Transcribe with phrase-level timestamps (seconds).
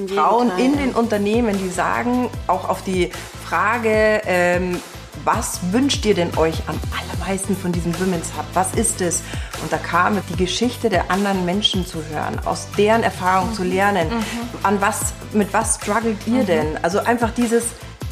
[0.00, 3.10] Frauen in den Unternehmen, die sagen auch auf die
[3.44, 4.80] Frage, ähm,
[5.24, 8.46] was wünscht ihr denn euch am allermeisten von diesem Women's Hub?
[8.54, 9.22] Was ist es?
[9.60, 13.54] Und da kam die Geschichte der anderen Menschen zu hören, aus deren Erfahrung mhm.
[13.54, 14.08] zu lernen.
[14.08, 14.22] Mhm.
[14.62, 16.46] An was, mit was struggelt ihr mhm.
[16.46, 16.78] denn?
[16.80, 17.64] Also einfach dieses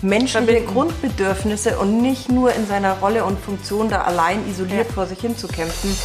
[0.02, 4.92] menschliche Grundbedürfnisse und nicht nur in seiner Rolle und Funktion da allein isoliert ja.
[4.92, 5.96] vor sich hin zu kämpfen.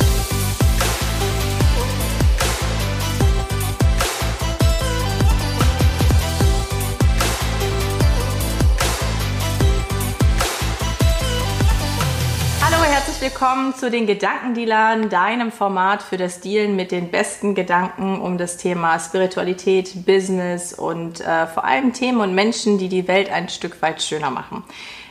[13.25, 18.57] Willkommen zu den Gedankendealern, deinem Format für das Dealen mit den besten Gedanken um das
[18.57, 23.81] Thema Spiritualität, Business und äh, vor allem Themen und Menschen, die die Welt ein Stück
[23.81, 24.63] weit schöner machen.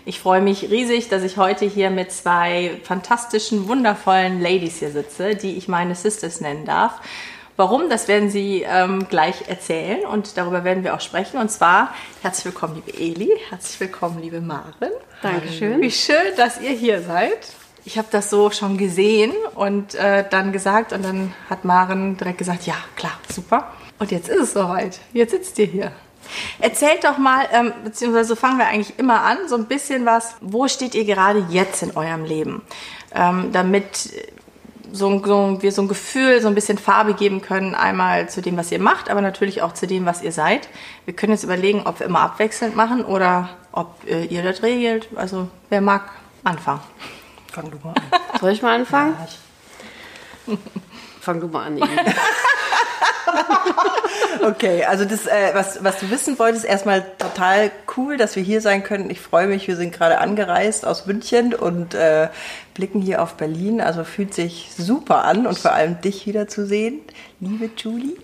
[0.04, 5.34] Ich freue mich riesig, dass ich heute hier mit zwei fantastischen, wundervollen Ladies hier sitze,
[5.34, 7.00] die ich meine Sisters nennen darf.
[7.56, 11.38] Warum, das werden sie ähm, gleich erzählen und darüber werden wir auch sprechen.
[11.38, 11.92] Und zwar
[12.22, 14.92] herzlich willkommen, liebe Eli, herzlich willkommen, liebe Maren.
[15.20, 15.80] Dankeschön.
[15.80, 17.40] Wie schön, dass ihr hier seid
[17.84, 22.38] ich habe das so schon gesehen und äh, dann gesagt und dann hat Maren direkt
[22.38, 23.72] gesagt, ja, klar, super.
[23.98, 25.00] Und jetzt ist es soweit.
[25.12, 25.92] Jetzt sitzt ihr hier.
[26.58, 30.66] Erzählt doch mal, ähm, beziehungsweise fangen wir eigentlich immer an, so ein bisschen was, wo
[30.68, 32.62] steht ihr gerade jetzt in eurem Leben?
[33.14, 34.10] Ähm, damit
[34.90, 38.56] so, so, wir so ein Gefühl, so ein bisschen Farbe geben können, einmal zu dem,
[38.56, 40.68] was ihr macht, aber natürlich auch zu dem, was ihr seid.
[41.04, 45.08] Wir können jetzt überlegen, ob wir immer abwechselnd machen oder ob äh, ihr das regelt.
[45.16, 46.10] Also wer mag
[46.44, 46.80] anfangen.
[47.54, 48.02] Fang du mal an.
[48.40, 49.16] Soll ich mal anfangen?
[49.16, 49.28] Ja,
[50.48, 50.58] ich
[51.20, 51.80] Fang du mal an.
[54.42, 58.60] okay, also das, äh, was, was du wissen wolltest, erstmal total cool, dass wir hier
[58.60, 59.08] sein können.
[59.08, 62.28] Ich freue mich, wir sind gerade angereist aus München und äh,
[62.74, 63.80] blicken hier auf Berlin.
[63.80, 67.02] Also fühlt sich super an und vor allem dich wiederzusehen,
[67.38, 68.16] liebe Julie.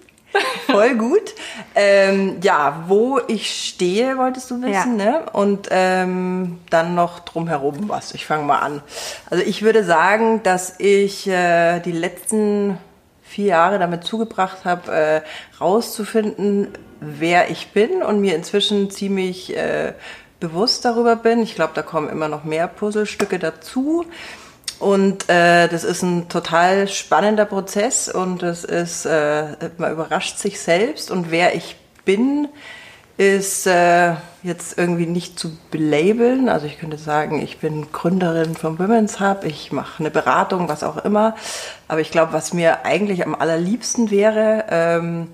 [0.66, 1.34] Voll gut.
[1.74, 5.20] Ähm, ja, wo ich stehe, wolltest du wissen, ja.
[5.20, 5.22] ne?
[5.32, 8.14] Und ähm, dann noch drumherum was.
[8.14, 8.82] Ich fange mal an.
[9.28, 12.78] Also ich würde sagen, dass ich äh, die letzten
[13.22, 15.20] vier Jahre damit zugebracht habe, äh,
[15.60, 16.68] rauszufinden,
[17.00, 19.94] wer ich bin und mir inzwischen ziemlich äh,
[20.40, 21.42] bewusst darüber bin.
[21.42, 24.04] Ich glaube, da kommen immer noch mehr Puzzlestücke dazu.
[24.80, 29.44] Und äh, das ist ein total spannender Prozess und das ist, äh,
[29.76, 31.76] man überrascht sich selbst und wer ich
[32.06, 32.48] bin,
[33.18, 36.48] ist äh, jetzt irgendwie nicht zu belabeln.
[36.48, 40.82] Also ich könnte sagen, ich bin Gründerin vom Women's Hub, ich mache eine Beratung, was
[40.82, 41.36] auch immer.
[41.86, 45.28] Aber ich glaube, was mir eigentlich am allerliebsten wäre, ähm,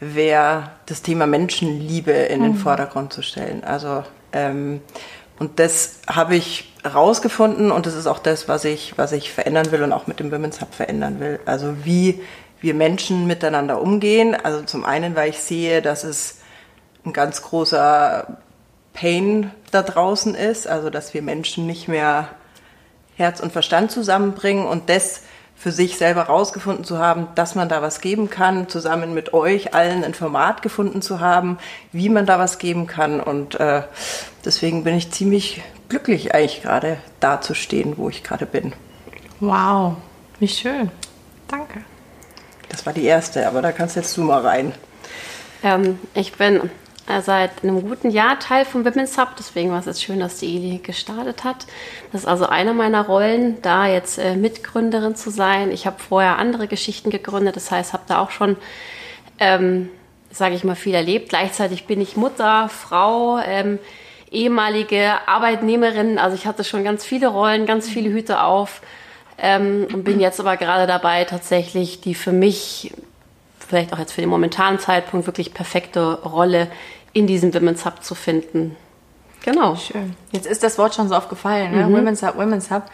[0.00, 2.58] wäre das Thema Menschenliebe in den mhm.
[2.58, 3.64] Vordergrund zu stellen.
[3.64, 4.82] Also ähm,
[5.38, 9.72] und das habe ich rausgefunden und das ist auch das, was ich, was ich verändern
[9.72, 11.40] will und auch mit dem Women's Hub verändern will.
[11.46, 12.20] Also wie
[12.60, 14.34] wir Menschen miteinander umgehen.
[14.34, 16.38] Also zum einen, weil ich sehe, dass es
[17.04, 18.38] ein ganz großer
[18.94, 22.28] Pain da draußen ist, also dass wir Menschen nicht mehr
[23.16, 25.22] Herz und Verstand zusammenbringen und das
[25.64, 29.72] für sich selber rausgefunden zu haben, dass man da was geben kann, zusammen mit euch
[29.72, 31.56] allen ein Format gefunden zu haben,
[31.90, 33.18] wie man da was geben kann.
[33.18, 33.80] Und äh,
[34.44, 38.74] deswegen bin ich ziemlich glücklich eigentlich gerade da zu stehen, wo ich gerade bin.
[39.40, 39.94] Wow,
[40.38, 40.90] wie schön.
[41.48, 41.80] Danke.
[42.68, 44.74] Das war die erste, aber da kannst jetzt du mal rein.
[45.62, 46.70] Ähm, ich bin
[47.20, 50.56] seit einem guten Jahr Teil vom Women's Hub, deswegen war es jetzt schön, dass die
[50.56, 51.66] Eli gestartet hat.
[52.12, 55.70] Das ist also eine meiner Rollen, da jetzt äh, Mitgründerin zu sein.
[55.70, 58.56] Ich habe vorher andere Geschichten gegründet, das heißt, habe da auch schon,
[59.38, 59.90] ähm,
[60.30, 61.28] sage ich mal, viel erlebt.
[61.28, 63.78] Gleichzeitig bin ich Mutter, Frau, ähm,
[64.30, 66.18] ehemalige Arbeitnehmerin.
[66.18, 68.80] Also ich hatte schon ganz viele Rollen, ganz viele Hüte auf
[69.38, 72.92] ähm, und bin jetzt aber gerade dabei, tatsächlich die für mich
[73.66, 76.68] vielleicht auch jetzt für den momentanen Zeitpunkt wirklich perfekte Rolle
[77.12, 78.76] in diesem Women's Hub zu finden.
[79.44, 79.76] Genau.
[79.76, 80.16] Schön.
[80.32, 81.86] Jetzt ist das Wort schon so oft gefallen, ne?
[81.86, 81.94] Mhm.
[81.94, 82.84] Women's Hub, Women's Hub.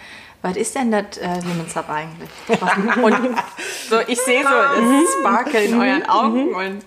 [0.43, 2.31] Was ist denn das äh, Women's Hub eigentlich?
[3.03, 3.37] und
[3.89, 5.05] so, ich sehe so das mhm.
[5.21, 6.55] Sparkle in euren Augen mhm.
[6.55, 6.85] und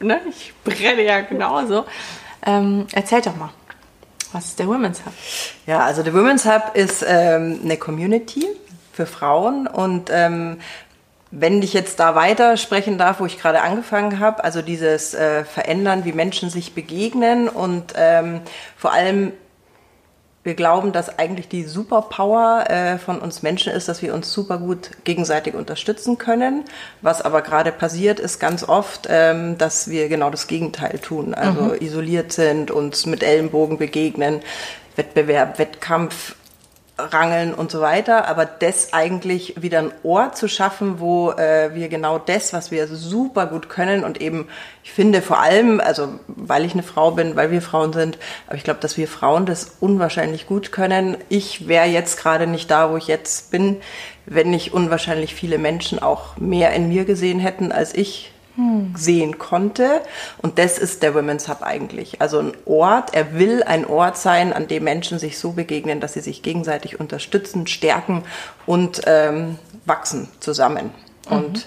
[0.00, 1.84] ne, ich brenne ja genauso.
[2.44, 3.50] Ähm, erzählt doch mal.
[4.32, 5.12] Was ist der Women's Hub?
[5.66, 8.46] Ja, also der Women's Hub ist ähm, eine Community
[8.92, 10.58] für Frauen und ähm,
[11.38, 15.44] wenn ich jetzt da weiter sprechen darf, wo ich gerade angefangen habe, also dieses äh,
[15.44, 18.40] Verändern, wie Menschen sich begegnen und ähm,
[18.76, 19.32] vor allem
[20.44, 24.58] wir glauben, dass eigentlich die Superpower äh, von uns Menschen ist, dass wir uns super
[24.58, 26.64] gut gegenseitig unterstützen können.
[27.02, 31.34] Was aber gerade passiert, ist ganz oft, ähm, dass wir genau das Gegenteil tun.
[31.34, 31.74] Also mhm.
[31.80, 34.40] isoliert sind, uns mit Ellenbogen begegnen,
[34.94, 36.35] Wettbewerb, Wettkampf
[36.98, 41.88] rangeln und so weiter, aber das eigentlich wieder ein Ort zu schaffen, wo äh, wir
[41.88, 44.48] genau das, was wir super gut können und eben,
[44.82, 48.56] ich finde vor allem, also weil ich eine Frau bin, weil wir Frauen sind, aber
[48.56, 51.18] ich glaube, dass wir Frauen das unwahrscheinlich gut können.
[51.28, 53.76] Ich wäre jetzt gerade nicht da, wo ich jetzt bin,
[54.24, 58.32] wenn nicht unwahrscheinlich viele Menschen auch mehr in mir gesehen hätten als ich
[58.94, 60.00] sehen konnte.
[60.38, 62.20] Und das ist der Women's Hub eigentlich.
[62.20, 66.14] Also ein Ort, er will ein Ort sein, an dem Menschen sich so begegnen, dass
[66.14, 68.24] sie sich gegenseitig unterstützen, stärken
[68.64, 70.90] und ähm, wachsen zusammen.
[71.28, 71.36] Mhm.
[71.36, 71.66] Und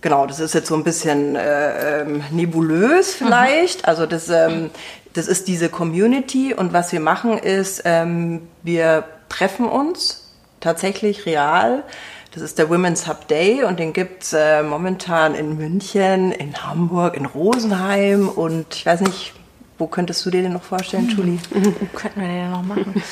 [0.00, 3.82] genau, das ist jetzt so ein bisschen äh, ähm, nebulös vielleicht.
[3.82, 3.88] Mhm.
[3.88, 4.70] Also das, ähm,
[5.14, 10.30] das ist diese Community und was wir machen ist, ähm, wir treffen uns
[10.60, 11.82] tatsächlich real
[12.32, 17.14] das ist der Women's Hub Day und den gibt's äh, momentan in München, in Hamburg,
[17.14, 19.34] in Rosenheim und ich weiß nicht,
[19.82, 21.38] wo könntest du dir den noch vorstellen, Julie?
[21.50, 23.02] Wo könnten wir den denn noch machen?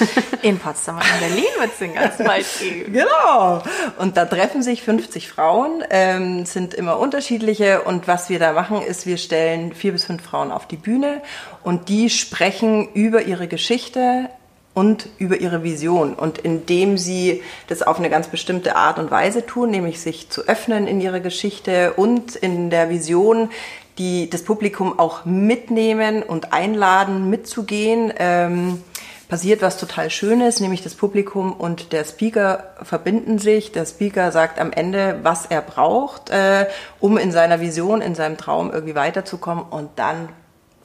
[0.42, 2.92] In Potsdam und in Berlin wird es den ganz bald geben.
[3.00, 3.62] Genau.
[3.98, 7.82] Und da treffen sich 50 Frauen, ähm, sind immer unterschiedliche.
[7.82, 11.22] Und was wir da machen, ist, wir stellen vier bis fünf Frauen auf die Bühne
[11.64, 14.28] und die sprechen über ihre Geschichte,
[14.74, 16.14] und über ihre Vision.
[16.14, 20.42] Und indem sie das auf eine ganz bestimmte Art und Weise tun, nämlich sich zu
[20.46, 23.50] öffnen in ihre Geschichte und in der Vision,
[23.98, 28.82] die das Publikum auch mitnehmen und einladen, mitzugehen, ähm,
[29.28, 33.70] passiert was total Schönes, nämlich das Publikum und der Speaker verbinden sich.
[33.72, 36.66] Der Speaker sagt am Ende, was er braucht, äh,
[36.98, 39.64] um in seiner Vision, in seinem Traum irgendwie weiterzukommen.
[39.70, 40.30] Und dann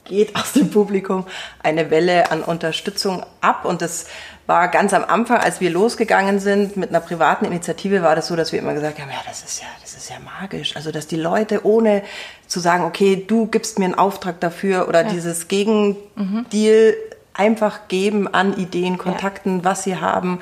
[0.05, 1.25] geht aus dem Publikum
[1.61, 3.65] eine Welle an Unterstützung ab.
[3.65, 4.05] Und das
[4.47, 8.35] war ganz am Anfang, als wir losgegangen sind mit einer privaten Initiative, war das so,
[8.35, 10.75] dass wir immer gesagt haben, ja, das ist ja, das ist ja magisch.
[10.75, 12.03] Also, dass die Leute ohne
[12.47, 15.09] zu sagen, okay, du gibst mir einen Auftrag dafür oder ja.
[15.09, 16.95] dieses Gegendeal mhm.
[17.33, 19.65] einfach geben an Ideen, Kontakten, ja.
[19.65, 20.39] was sie haben,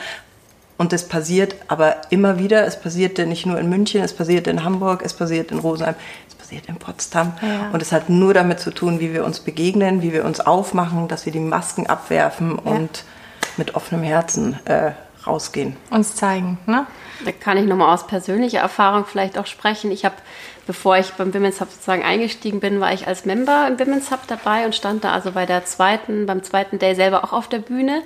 [0.77, 2.65] und das passiert aber immer wieder.
[2.65, 5.95] Es passierte nicht nur in München, es passierte in Hamburg, es passiert in Rosenheim,
[6.53, 7.33] passiert in Potsdam.
[7.41, 7.69] Ja.
[7.71, 11.07] Und es hat nur damit zu tun, wie wir uns begegnen, wie wir uns aufmachen,
[11.07, 12.71] dass wir die Masken abwerfen ja.
[12.71, 13.03] und
[13.57, 14.91] mit offenem Herzen äh,
[15.25, 15.75] rausgehen.
[15.89, 16.85] Uns zeigen, ne?
[17.23, 19.91] Da kann ich nochmal aus persönlicher Erfahrung vielleicht auch sprechen.
[19.91, 20.15] Ich habe,
[20.67, 24.27] bevor ich beim Women's Hub sozusagen eingestiegen bin, war ich als Member im Women's Hub
[24.27, 27.59] dabei und stand da also bei der zweiten, beim zweiten Day selber auch auf der
[27.59, 28.01] Bühne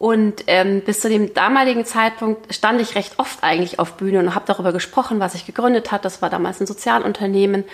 [0.00, 4.34] und ähm, bis zu dem damaligen Zeitpunkt stand ich recht oft eigentlich auf Bühne und
[4.34, 6.06] habe darüber gesprochen, was ich gegründet hat.
[6.06, 7.64] Das war damals ein Sozialunternehmen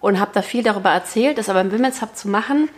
[0.00, 1.38] und habe da viel darüber erzählt.
[1.38, 2.68] Das aber im Women's Hub zu machen,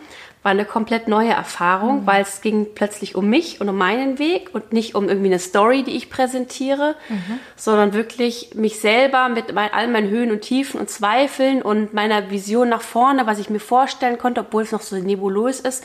[0.43, 2.05] war eine komplett neue Erfahrung, mhm.
[2.05, 5.39] weil es ging plötzlich um mich und um meinen Weg und nicht um irgendwie eine
[5.39, 7.39] Story, die ich präsentiere, mhm.
[7.55, 12.69] sondern wirklich mich selber mit all meinen Höhen und Tiefen und Zweifeln und meiner Vision
[12.69, 15.83] nach vorne, was ich mir vorstellen konnte, obwohl es noch so nebulös ist,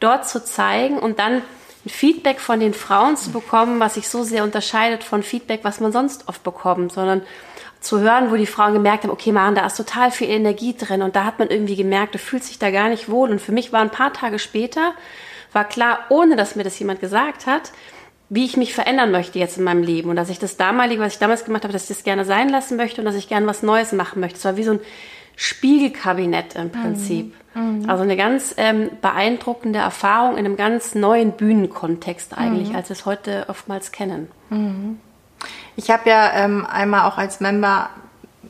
[0.00, 1.42] dort zu zeigen und dann
[1.84, 5.80] ein Feedback von den Frauen zu bekommen, was sich so sehr unterscheidet von Feedback, was
[5.80, 7.22] man sonst oft bekommt, sondern
[7.80, 11.02] zu hören, wo die Frauen gemerkt haben, okay, Maren, da ist total viel Energie drin
[11.02, 13.30] und da hat man irgendwie gemerkt, du fühlst dich da gar nicht wohl.
[13.30, 14.92] Und für mich war ein paar Tage später,
[15.52, 17.72] war klar, ohne dass mir das jemand gesagt hat,
[18.28, 21.14] wie ich mich verändern möchte jetzt in meinem Leben und dass ich das damalige, was
[21.14, 23.46] ich damals gemacht habe, dass ich das gerne sein lassen möchte und dass ich gerne
[23.46, 24.38] was Neues machen möchte.
[24.38, 24.80] Es war wie so ein
[25.42, 27.34] Spiegelkabinett im Prinzip.
[27.52, 27.90] Mhm.
[27.90, 32.76] Also eine ganz ähm, beeindruckende Erfahrung in einem ganz neuen Bühnenkontext eigentlich, mhm.
[32.76, 34.30] als wir es heute oftmals kennen.
[34.50, 35.00] Mhm.
[35.74, 37.90] Ich habe ja ähm, einmal auch als Member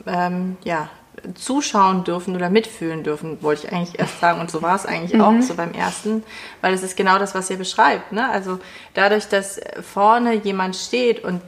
[0.05, 0.87] ähm, ja,
[1.33, 4.39] zuschauen dürfen oder mitfühlen dürfen, wollte ich eigentlich erst sagen.
[4.39, 5.41] Und so war es eigentlich auch mhm.
[5.41, 6.23] so beim ersten,
[6.61, 8.11] weil es ist genau das, was ihr beschreibt.
[8.11, 8.29] Ne?
[8.29, 8.59] Also
[8.93, 11.41] dadurch, dass vorne jemand steht und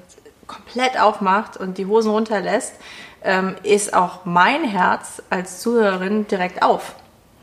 [0.48, 2.74] komplett aufmacht und die Hosen runterlässt,
[3.26, 6.96] ähm, ist auch mein Herz als Zuhörerin direkt auf.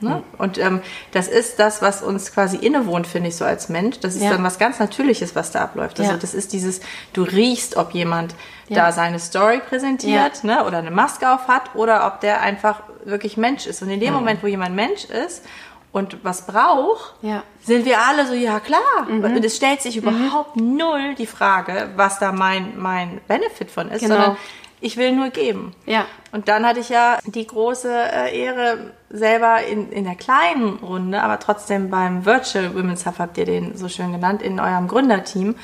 [0.02, 0.16] Ne?
[0.16, 0.22] Mhm.
[0.38, 0.80] Und ähm,
[1.12, 4.00] das ist das, was uns quasi innewohnt, finde ich, so als Mensch.
[4.00, 4.30] Das ist ja.
[4.30, 5.98] dann was ganz Natürliches, was da abläuft.
[6.00, 6.18] Also ja.
[6.18, 6.80] das ist dieses,
[7.12, 8.34] du riechst, ob jemand
[8.68, 8.76] ja.
[8.76, 10.64] da seine Story präsentiert ne?
[10.64, 13.82] oder eine Maske auf hat oder ob der einfach wirklich Mensch ist.
[13.82, 14.20] Und in dem mhm.
[14.20, 15.44] Moment, wo jemand Mensch ist
[15.92, 17.14] und was braucht,
[17.62, 18.80] sind wir alle so, ja klar.
[19.08, 19.24] Mhm.
[19.24, 20.08] Und es stellt sich mhm.
[20.08, 20.76] überhaupt mhm.
[20.76, 24.14] null die Frage, was da mein, mein Benefit von ist, genau.
[24.14, 24.36] sondern
[24.82, 25.74] ich will nur geben.
[25.86, 26.06] Ja.
[26.32, 31.22] Und dann hatte ich ja die große äh, Ehre, selber in, in der kleinen Runde,
[31.22, 35.54] aber trotzdem beim Virtual Women's Hub habt ihr den so schön genannt, in eurem Gründerteam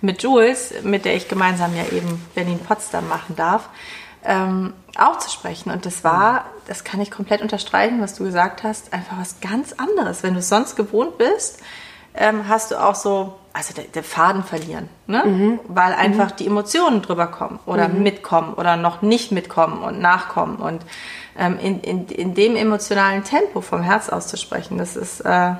[0.00, 3.68] mit Jules, mit der ich gemeinsam ja eben Berlin-Potsdam machen darf,
[4.24, 5.70] ähm, auch zu sprechen.
[5.70, 9.72] Und das war, das kann ich komplett unterstreichen, was du gesagt hast, einfach was ganz
[9.72, 10.22] anderes.
[10.22, 11.62] Wenn du es sonst gewohnt bist,
[12.14, 15.22] ähm, hast du auch so also der, der Faden verlieren, ne?
[15.24, 15.60] Mhm.
[15.66, 16.36] weil einfach mhm.
[16.36, 18.02] die Emotionen drüber kommen oder mhm.
[18.02, 20.82] mitkommen oder noch nicht mitkommen und nachkommen und
[21.38, 25.52] ähm, in, in, in dem emotionalen Tempo vom Herz auszusprechen, das ist äh,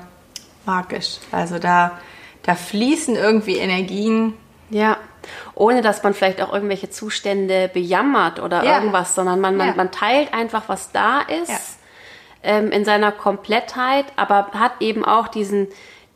[0.67, 1.17] magisch.
[1.31, 1.97] Also da,
[2.43, 4.35] da fließen irgendwie Energien,
[4.69, 4.97] Ja,
[5.55, 8.77] ohne dass man vielleicht auch irgendwelche Zustände bejammert oder ja.
[8.77, 9.73] irgendwas, sondern man, man, ja.
[9.75, 11.57] man teilt einfach, was da ist ja.
[12.43, 15.67] ähm, in seiner Komplettheit, aber hat eben auch diesen,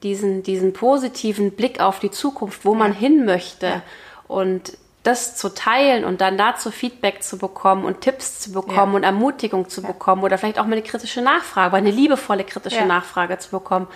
[0.03, 3.81] diesen, diesen positiven Blick auf die Zukunft, wo man hin möchte.
[4.27, 9.03] Und das zu teilen und dann dazu Feedback zu bekommen und Tipps zu bekommen und
[9.03, 13.49] Ermutigung zu bekommen oder vielleicht auch mal eine kritische Nachfrage, eine liebevolle kritische Nachfrage zu
[13.49, 13.87] bekommen,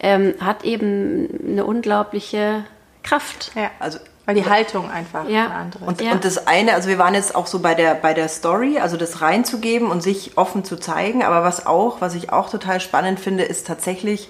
[0.00, 2.64] ähm, hat eben eine unglaubliche
[3.02, 3.52] Kraft.
[3.54, 5.46] Ja, also weil die Haltung einfach ja.
[5.46, 5.88] eine andere ist.
[5.88, 6.12] Und, ja.
[6.12, 8.98] und das eine, also wir waren jetzt auch so bei der, bei der Story, also
[8.98, 13.20] das reinzugeben und sich offen zu zeigen, aber was auch, was ich auch total spannend
[13.20, 14.28] finde, ist tatsächlich,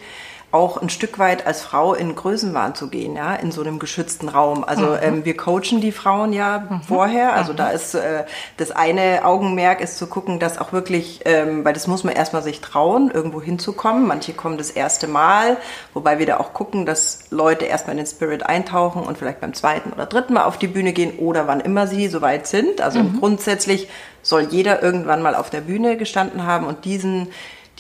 [0.51, 4.31] auch ein Stück weit als Frau in Größenwahn zu gehen, ja, in so einem geschützten
[4.31, 4.65] Raum.
[4.65, 4.99] Also mhm.
[5.03, 6.81] ähm, wir coachen die Frauen ja mhm.
[6.81, 7.35] vorher.
[7.35, 7.57] Also mhm.
[7.59, 8.25] da ist äh,
[8.57, 12.43] das eine Augenmerk ist zu gucken, dass auch wirklich, ähm, weil das muss man erstmal
[12.43, 14.07] sich trauen, irgendwo hinzukommen.
[14.07, 15.59] Manche kommen das erste Mal,
[15.93, 19.53] wobei wir da auch gucken, dass Leute erstmal in den Spirit eintauchen und vielleicht beim
[19.53, 22.81] zweiten oder dritten Mal auf die Bühne gehen oder wann immer sie soweit sind.
[22.81, 23.19] Also mhm.
[23.21, 23.89] grundsätzlich
[24.23, 27.29] soll jeder irgendwann mal auf der Bühne gestanden haben und diesen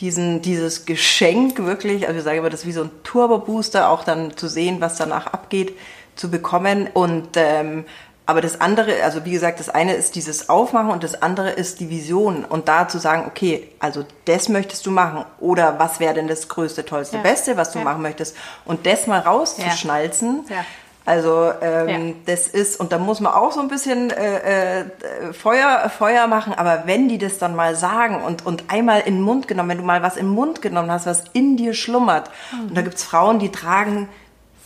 [0.00, 4.04] diesen, dieses Geschenk wirklich, also ich sage immer, das ist wie so ein Turbo-Booster, auch
[4.04, 5.76] dann zu sehen, was danach abgeht,
[6.14, 6.88] zu bekommen.
[6.92, 7.84] Und ähm,
[8.28, 11.80] aber das andere, also wie gesagt, das eine ist dieses Aufmachen und das andere ist
[11.80, 16.12] die Vision und da zu sagen, okay, also das möchtest du machen oder was wäre
[16.12, 17.22] denn das größte, tollste, ja.
[17.22, 17.84] beste, was du ja.
[17.86, 18.36] machen möchtest
[18.66, 20.44] und das mal rauszuschnalzen.
[20.50, 20.66] Ja.
[21.08, 22.14] Also ähm, ja.
[22.26, 24.84] das ist, und da muss man auch so ein bisschen äh, äh,
[25.32, 29.22] Feuer, Feuer machen, aber wenn die das dann mal sagen und, und einmal in den
[29.22, 32.68] Mund genommen, wenn du mal was im Mund genommen hast, was in dir schlummert, mhm.
[32.68, 34.06] und da gibt's Frauen, die tragen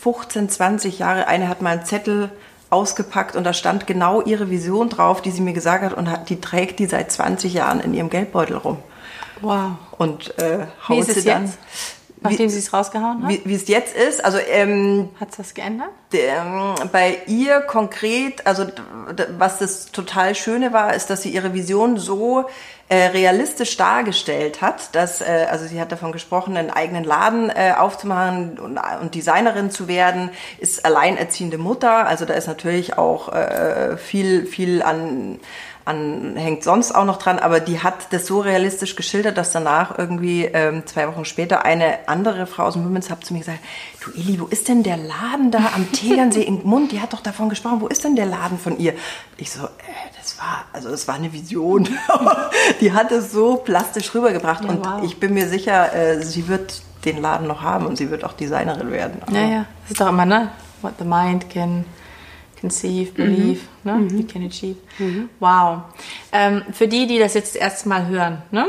[0.00, 2.28] 15, 20 Jahre, eine hat mal einen Zettel
[2.70, 6.28] ausgepackt und da stand genau ihre Vision drauf, die sie mir gesagt hat und hat,
[6.28, 8.78] die trägt die seit 20 Jahren in ihrem Geldbeutel rum.
[9.42, 9.76] Wow.
[9.96, 11.44] Und äh, haut sie dann.
[11.44, 11.58] Jetzt?
[12.22, 13.40] Nachdem sie es rausgehauen hat?
[13.44, 15.90] Wie es jetzt ist, also ähm, hat es das geändert?
[16.12, 18.66] Ähm, bei ihr konkret, also
[19.38, 22.46] was das total Schöne war, ist, dass sie ihre Vision so
[22.88, 27.72] äh, realistisch dargestellt hat, dass äh, also sie hat davon gesprochen, einen eigenen Laden äh,
[27.78, 33.96] aufzumachen und, und Designerin zu werden, ist alleinerziehende Mutter, also da ist natürlich auch äh,
[33.96, 35.38] viel viel an
[35.84, 39.98] an, hängt sonst auch noch dran, aber die hat das so realistisch geschildert, dass danach
[39.98, 43.60] irgendwie ähm, zwei Wochen später eine andere Frau aus dem Women's Hub zu mir gesagt
[44.04, 46.92] du Eli, wo ist denn der Laden da am Tegernsee in Mund?
[46.92, 48.94] Die hat doch davon gesprochen, wo ist denn der Laden von ihr?
[49.36, 49.68] Ich so, äh,
[50.20, 51.88] das war, also das war eine Vision.
[52.80, 55.02] die hat es so plastisch rübergebracht ja, und wow.
[55.02, 58.32] ich bin mir sicher, äh, sie wird den Laden noch haben und sie wird auch
[58.32, 59.22] Designerin werden.
[59.26, 60.50] Aber ja, ja, das ist doch immer, ne?
[60.82, 61.84] What the mind can
[62.62, 63.90] conceive, believe, mhm.
[63.90, 63.92] ne?
[63.98, 64.18] Mhm.
[64.18, 64.76] You can achieve.
[64.98, 65.28] Mhm.
[65.40, 65.82] Wow.
[66.32, 68.66] Ähm, für die, die das jetzt das erste Mal hören, ne?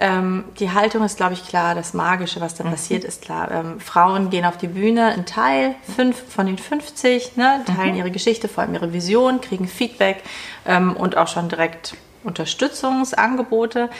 [0.00, 1.74] Ähm, die Haltung ist, glaube ich, klar.
[1.74, 2.70] Das Magische, was da mhm.
[2.70, 3.50] passiert, ist klar.
[3.50, 7.98] Ähm, Frauen gehen auf die Bühne, ein Teil, fünf von den 50, ne, teilen mhm.
[7.98, 10.22] ihre Geschichte, vor allem ihre Vision, kriegen Feedback
[10.66, 13.90] ähm, und auch schon direkt Unterstützungsangebote.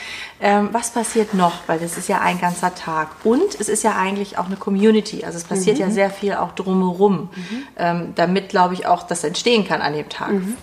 [0.41, 1.67] Ähm, was passiert noch?
[1.67, 3.09] Weil das ist ja ein ganzer Tag.
[3.23, 5.23] Und es ist ja eigentlich auch eine Community.
[5.23, 5.83] Also es passiert mhm.
[5.83, 7.67] ja sehr viel auch drumherum, mhm.
[7.77, 10.33] ähm, damit, glaube ich, auch das entstehen kann an dem Tag.
[10.33, 10.57] Mhm.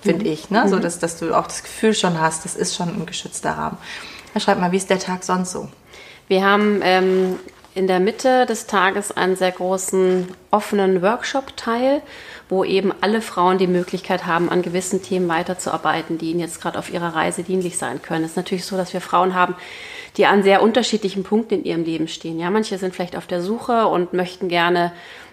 [0.00, 0.50] Finde ich.
[0.50, 0.68] Ne?
[0.68, 0.82] So, mhm.
[0.82, 3.78] dass, dass du auch das Gefühl schon hast, das ist schon ein geschützter Rahmen.
[4.34, 5.68] Ja, schreib mal, wie ist der Tag sonst so?
[6.28, 7.38] Wir haben ähm,
[7.74, 12.02] in der Mitte des Tages einen sehr großen offenen Workshop-Teil
[12.54, 16.78] wo eben alle Frauen die Möglichkeit haben, an gewissen Themen weiterzuarbeiten, die ihnen jetzt gerade
[16.78, 18.24] auf ihrer Reise dienlich sein können.
[18.24, 19.56] Es ist natürlich so, dass wir Frauen haben,
[20.16, 22.38] die an sehr unterschiedlichen Punkten in ihrem Leben stehen.
[22.38, 24.92] Ja, manche sind vielleicht auf der Suche und möchten gerne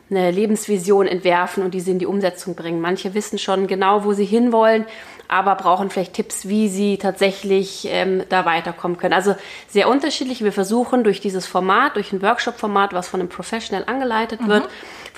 [0.10, 2.82] eine Lebensvision entwerfen und diese in die Umsetzung bringen.
[2.82, 4.86] Manche wissen schon genau, wo sie hinwollen,
[5.28, 9.14] aber brauchen vielleicht Tipps, wie sie tatsächlich ähm, da weiterkommen können.
[9.14, 9.36] Also
[9.70, 10.44] sehr unterschiedlich.
[10.44, 14.70] Wir versuchen durch dieses Format, durch ein Workshop-Format, was von einem Professional angeleitet wird, mhm.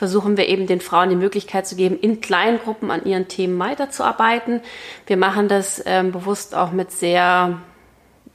[0.04, 3.58] Versuchen wir eben den Frauen die Möglichkeit zu geben, in kleinen Gruppen an ihren Themen
[3.58, 4.60] weiterzuarbeiten.
[5.08, 7.58] Wir machen das ähm, bewusst auch mit sehr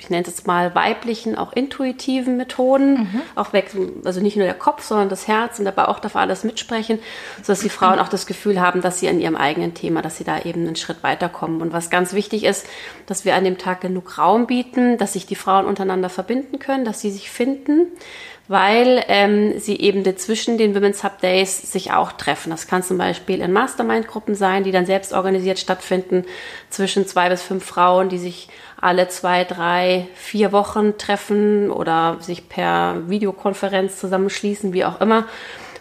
[0.01, 3.23] ich nenne es jetzt mal weiblichen, auch intuitiven Methoden, mhm.
[3.35, 3.73] auch weg,
[4.05, 7.01] also nicht nur der Kopf, sondern das Herz und dabei auch darf alles mitsprechen,
[7.43, 10.23] sodass die Frauen auch das Gefühl haben, dass sie an ihrem eigenen Thema, dass sie
[10.25, 11.61] da eben einen Schritt weiterkommen.
[11.61, 12.65] Und was ganz wichtig ist,
[13.07, 16.85] dass wir an dem Tag genug Raum bieten, dass sich die Frauen untereinander verbinden können,
[16.85, 17.89] dass sie sich finden,
[18.49, 22.51] weil ähm, sie eben zwischen den Women's Hub Days sich auch treffen.
[22.51, 26.25] Das kann zum Beispiel in Mastermind-Gruppen sein, die dann selbst organisiert stattfinden,
[26.71, 28.49] zwischen zwei bis fünf Frauen, die sich
[28.81, 35.27] alle zwei, drei, vier Wochen treffen oder sich per Videokonferenz zusammenschließen, wie auch immer,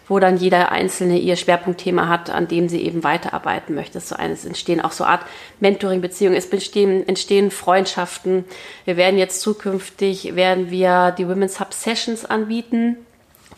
[0.08, 4.00] wo dann jeder Einzelne ihr Schwerpunktthema hat, an dem sie eben weiterarbeiten möchte.
[4.00, 5.24] So eines entstehen auch so Art
[5.60, 8.44] Mentoring-Beziehungen, es entstehen, entstehen Freundschaften.
[8.84, 12.96] Wir werden jetzt zukünftig, werden wir die Women's Hub Sessions anbieten,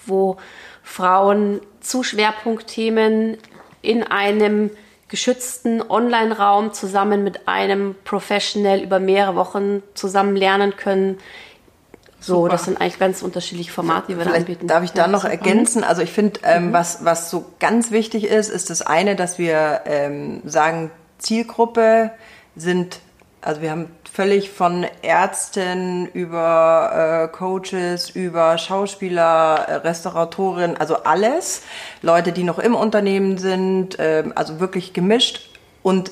[0.07, 0.37] wo
[0.83, 3.39] Frauen zu Schwerpunktthemen
[3.81, 4.71] in einem
[5.09, 11.19] geschützten Online-Raum zusammen mit einem Professional über mehrere Wochen zusammen lernen können.
[12.21, 12.49] So, Super.
[12.51, 14.67] das sind eigentlich ganz unterschiedliche Formate, die wir da Vielleicht anbieten.
[14.67, 15.83] darf ich da noch ergänzen.
[15.85, 19.81] Also ich finde, ähm, was, was so ganz wichtig ist, ist das eine, dass wir
[19.87, 22.11] ähm, sagen, Zielgruppe
[22.57, 23.01] sind,
[23.41, 31.63] also wir haben völlig von Ärzten über äh, Coaches, über Schauspieler, äh, Restauratoren, also alles.
[32.03, 35.49] Leute, die noch im Unternehmen sind, ähm, also wirklich gemischt
[35.83, 36.11] und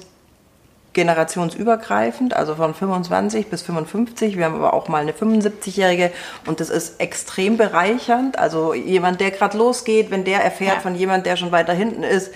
[0.98, 4.36] generationsübergreifend, also von 25 bis 55.
[4.36, 6.10] Wir haben aber auch mal eine 75-Jährige
[6.46, 8.36] und das ist extrem bereichernd.
[8.36, 10.80] Also jemand, der gerade losgeht, wenn der erfährt Ja.
[10.80, 12.32] von jemand, der schon weiter hinten ist,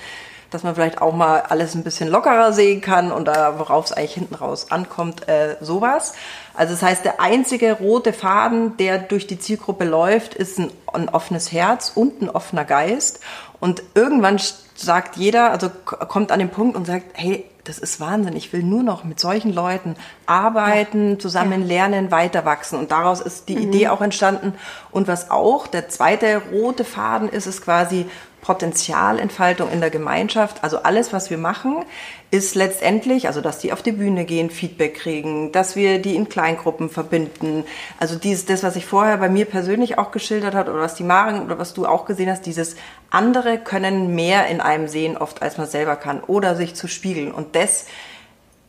[0.51, 3.93] dass man vielleicht auch mal alles ein bisschen lockerer sehen kann und da, worauf es
[3.93, 6.13] eigentlich hinten raus ankommt, äh, sowas.
[6.55, 11.09] Also das heißt, der einzige rote Faden, der durch die Zielgruppe läuft, ist ein, ein
[11.09, 13.21] offenes Herz und ein offener Geist.
[13.61, 14.39] Und irgendwann
[14.77, 18.63] sagt jeder, also kommt an den Punkt und sagt, hey, das ist Wahnsinn, ich will
[18.63, 19.95] nur noch mit solchen Leuten
[20.27, 22.79] arbeiten, zusammen lernen, weiter wachsen.
[22.79, 24.55] Und daraus ist die Idee auch entstanden.
[24.91, 28.07] Und was auch der zweite rote Faden ist, ist quasi
[28.43, 30.63] Potenzialentfaltung in der Gemeinschaft.
[30.63, 31.85] Also alles, was wir machen,
[32.33, 36.29] ist letztendlich, also dass die auf die Bühne gehen, Feedback kriegen, dass wir die in
[36.29, 37.65] Kleingruppen verbinden.
[38.01, 41.05] Also dieses, das, was ich vorher bei mir persönlich auch geschildert hat oder was die
[41.05, 42.75] Maren oder was du auch gesehen hast, dieses
[43.11, 47.31] andere können mehr in einem sehen, oft als man selber kann oder sich zu spiegeln.
[47.31, 47.87] Und das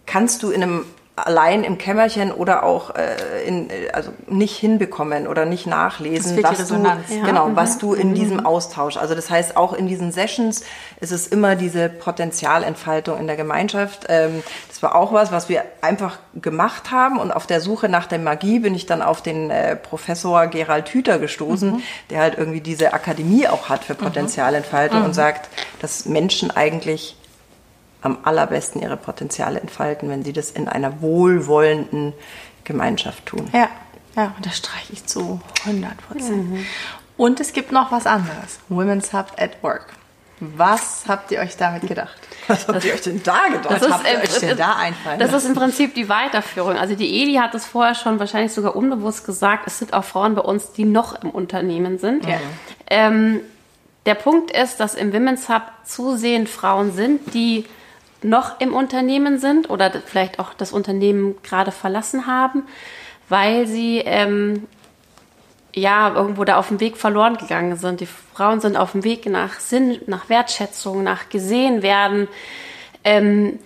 [0.05, 5.45] kannst du in einem allein im Kämmerchen oder auch äh, in, also nicht hinbekommen oder
[5.45, 6.75] nicht Es nachlesen, was du.
[6.75, 7.25] Ja.
[7.25, 10.63] genau, was du in diesem Austausch, also das heißt auch in diesen Sessions
[11.01, 14.07] ist es immer diese Potenzialentfaltung in der Gemeinschaft.
[14.09, 18.07] Ähm, das war auch was, was wir einfach gemacht haben und auf der Suche nach
[18.07, 22.61] der Magie bin ich dann auf den äh, Professor Gerald Hüther gestoßen, der halt irgendwie
[22.61, 27.15] diese Akademie auch hat für Potenzialentfaltung und sagt, dass Menschen eigentlich
[28.03, 32.13] am allerbesten ihre Potenziale entfalten, wenn sie das in einer wohlwollenden
[32.63, 33.49] Gemeinschaft tun.
[33.53, 33.69] Ja,
[34.15, 36.65] ja, und da streiche ich zu 100 Prozent.
[37.17, 38.59] Und es gibt noch was anderes.
[38.69, 39.93] Women's Hub at Work.
[40.39, 42.19] Was habt ihr euch damit gedacht?
[42.47, 43.69] Was habt ihr euch denn da gedacht?
[43.69, 46.75] Das ist, habt ihr euch denn da einfallen Das ist im Prinzip die Weiterführung.
[46.77, 49.65] Also die Edi hat es vorher schon wahrscheinlich sogar unbewusst gesagt.
[49.67, 52.25] Es sind auch Frauen bei uns, die noch im Unternehmen sind.
[52.25, 52.39] Ja.
[52.87, 53.39] Ähm,
[54.05, 57.65] der Punkt ist, dass im Women's Hub zusehend Frauen sind, die
[58.23, 62.63] noch im Unternehmen sind oder vielleicht auch das Unternehmen gerade verlassen haben,
[63.29, 64.67] weil sie ähm,
[65.75, 67.99] ja irgendwo da auf dem Weg verloren gegangen sind.
[67.99, 72.27] Die Frauen sind auf dem Weg nach Sinn, nach Wertschätzung, nach gesehen werden.
[73.03, 73.59] Ähm,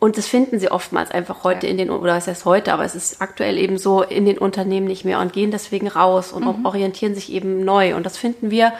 [0.00, 2.94] und das finden sie oftmals einfach heute in den, oder was heißt heute, aber es
[2.94, 7.16] ist aktuell eben so in den Unternehmen nicht mehr und gehen deswegen raus und orientieren
[7.16, 7.96] sich eben neu.
[7.96, 8.72] Und das finden wir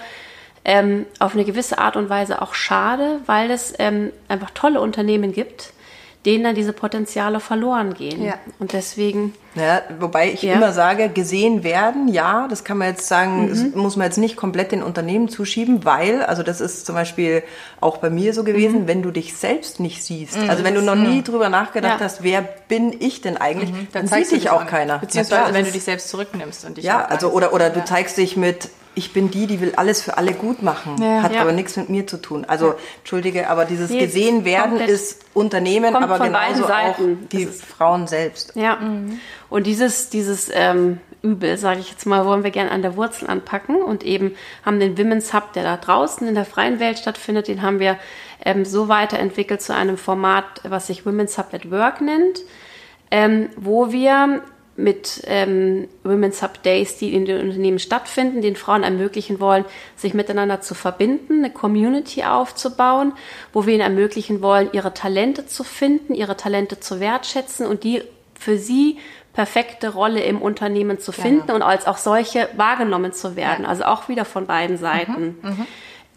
[0.68, 5.32] ähm, auf eine gewisse Art und Weise auch schade, weil es ähm, einfach tolle Unternehmen
[5.32, 5.72] gibt,
[6.26, 8.22] denen dann diese Potenziale verloren gehen.
[8.22, 8.34] Ja.
[8.58, 10.54] Und deswegen, Ja, wobei ich Ja.
[10.54, 14.36] immer sage, gesehen werden, ja, das kann man jetzt sagen, das muss man jetzt nicht
[14.36, 17.42] komplett den Unternehmen zuschieben, weil, also das ist zum Beispiel
[17.80, 20.96] auch bei mir so gewesen, wenn du dich selbst nicht siehst, also wenn du noch
[20.96, 22.04] nie drüber nachgedacht Ja.
[22.04, 24.70] hast, wer bin ich denn eigentlich, dann, zeigst sieht du dich auch nicht.
[24.70, 24.98] keiner.
[24.98, 27.84] Beziehungsweise, wenn du dich selbst zurücknimmst und dich ja, also oder oder du Ja.
[27.86, 31.22] zeigst dich mit ich bin die, die will alles für alle gut machen, Ja.
[31.22, 31.40] hat Ja.
[31.40, 32.44] aber nichts mit mir zu tun.
[32.46, 36.96] Also entschuldige, aber dieses Nee, gesehen werden ist Unternehmen, kommt aber genauso auch
[37.32, 38.52] die Frauen selbst.
[38.56, 38.78] Ja.
[39.48, 43.28] Und dieses, dieses ähm, Übel, sage ich jetzt mal, wollen wir gerne an der Wurzel
[43.30, 44.34] anpacken und eben
[44.64, 47.98] haben den Women's Hub, der da draußen in der freien Welt stattfindet, den haben wir
[48.44, 52.40] ähm, so weiterentwickelt zu einem Format, was sich Women's Hub at Work nennt,
[53.10, 54.42] ähm, wo wir
[54.78, 59.64] mit ähm, Women's Hub Days, die in den Unternehmen stattfinden, den Frauen ermöglichen wollen,
[59.96, 63.12] sich miteinander zu verbinden, eine Community aufzubauen,
[63.52, 68.02] wo wir ihnen ermöglichen wollen, ihre Talente zu finden, ihre Talente zu wertschätzen und die
[68.38, 68.98] für sie
[69.32, 73.66] perfekte Rolle im Unternehmen zu finden und als auch solche wahrgenommen zu werden.
[73.66, 75.38] Also auch wieder von beiden Seiten.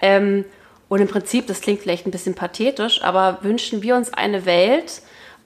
[0.02, 0.45] Ähm,
[0.88, 5.02] und im Prinzip, das klingt vielleicht ein bisschen pathetisch, aber wünschen wir uns eine Welt,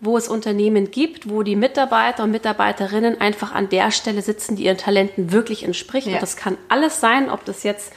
[0.06, 4.66] wo es Unternehmen gibt, wo die Mitarbeiter und Mitarbeiterinnen einfach an der Stelle sitzen, die
[4.66, 6.08] ihren Talenten wirklich entspricht.
[6.08, 6.14] Ja.
[6.14, 7.92] Und das kann alles sein, ob das jetzt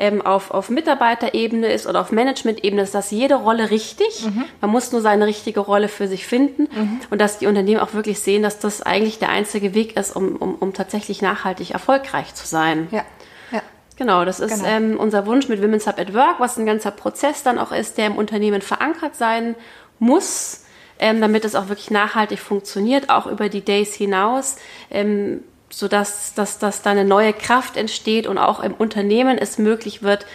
[0.00, 4.24] ähm, auf, auf Mitarbeiterebene ist oder auf Management-Ebene, ist das jede Rolle richtig.
[4.62, 6.68] Man muss nur seine richtige Rolle für sich finden
[7.10, 10.36] und dass die Unternehmen auch wirklich sehen, dass das eigentlich der einzige Weg ist, um,
[10.36, 12.88] um, um tatsächlich nachhaltig erfolgreich zu sein.
[12.90, 13.04] Ja,
[13.52, 13.60] ja.
[13.96, 14.66] Genau, das ist Genau.
[14.66, 17.98] Ähm, unser Wunsch mit Women's Hub at Work, was ein ganzer Prozess dann auch ist,
[17.98, 19.54] der im Unternehmen verankert sein
[19.98, 20.64] muss,
[21.00, 24.56] ähm, damit es auch wirklich nachhaltig funktioniert, auch über die Days hinaus,
[24.90, 30.02] ähm, sodass dass, dass da eine neue Kraft entsteht und auch im Unternehmen es möglich
[30.02, 30.26] wird,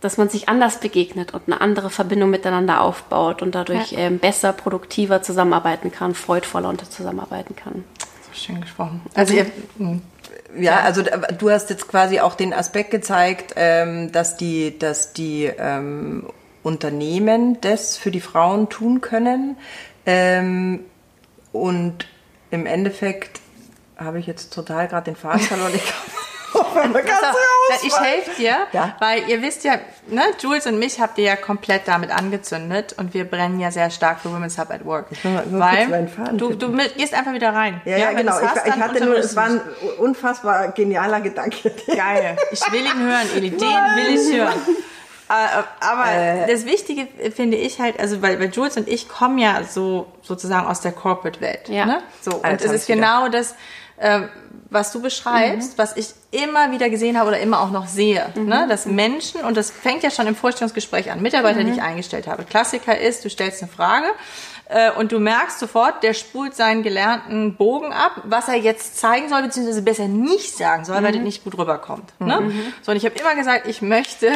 [0.00, 3.98] dass man sich anders begegnet und eine andere Verbindung miteinander aufbaut und dadurch Ja.
[3.98, 7.84] ähm, besser, produktiver zusammenarbeiten kann, freudvoller unter zusammenarbeiten kann.
[8.26, 9.02] So schön gesprochen.
[9.14, 9.46] Also ihr,
[9.78, 10.02] hm.
[10.58, 11.02] Ja, also
[11.38, 16.26] du hast jetzt quasi auch den Aspekt gezeigt, ähm, dass die, dass die ähm,
[16.62, 19.56] Unternehmen das für die Frauen tun können.
[20.06, 20.84] Ähm,
[21.52, 22.06] und
[22.50, 23.40] im Endeffekt
[23.96, 25.72] habe ich jetzt total gerade den Faden verloren.
[25.74, 26.00] Ich kann
[27.82, 28.96] ich helfe dir, Ja.
[28.98, 29.74] weil ihr wisst ja,
[30.08, 33.90] ne, Jules und mich habt ihr ja komplett damit angezündet und wir brennen ja sehr
[33.90, 35.06] stark für Women's Hub at Work.
[35.10, 37.80] Ich will mal Faden du, du gehst einfach wieder rein.
[37.84, 38.32] Ja, ja, wenn genau.
[38.32, 39.60] hast, ich, ich hatte nur, es war ein
[39.98, 41.72] unfassbar genialer Gedanke.
[41.86, 42.36] Geil.
[42.50, 43.50] Ich will ihn hören, Eli.
[43.50, 44.54] Den will ich hören.
[45.30, 49.62] Äh, Aber das Wichtige finde ich halt, also weil, weil Jules und ich kommen ja
[49.62, 51.68] so sozusagen aus der Corporate-Welt.
[51.68, 51.86] Ja.
[51.86, 52.02] Ne?
[52.20, 52.96] So, und Jetzt es ist ich's wieder.
[52.96, 53.54] genau das,
[53.98, 54.22] äh,
[54.70, 58.26] was du beschreibst, was ich immer wieder gesehen habe oder immer auch noch sehe.
[58.34, 58.66] Ne?
[58.68, 62.44] Dass Menschen, und das fängt ja schon im Vorstellungsgespräch an, Mitarbeiter, die ich eingestellt habe.
[62.44, 64.06] Klassiker ist, du stellst eine Frage
[64.68, 69.28] äh, und du merkst sofort, der spult seinen gelernten Bogen ab, was er jetzt zeigen
[69.28, 72.12] soll, beziehungsweise besser nicht sagen soll, weil das nicht gut rüberkommt.
[72.20, 72.52] Ne?
[72.82, 74.32] So, und ich habe immer gesagt, ich möchte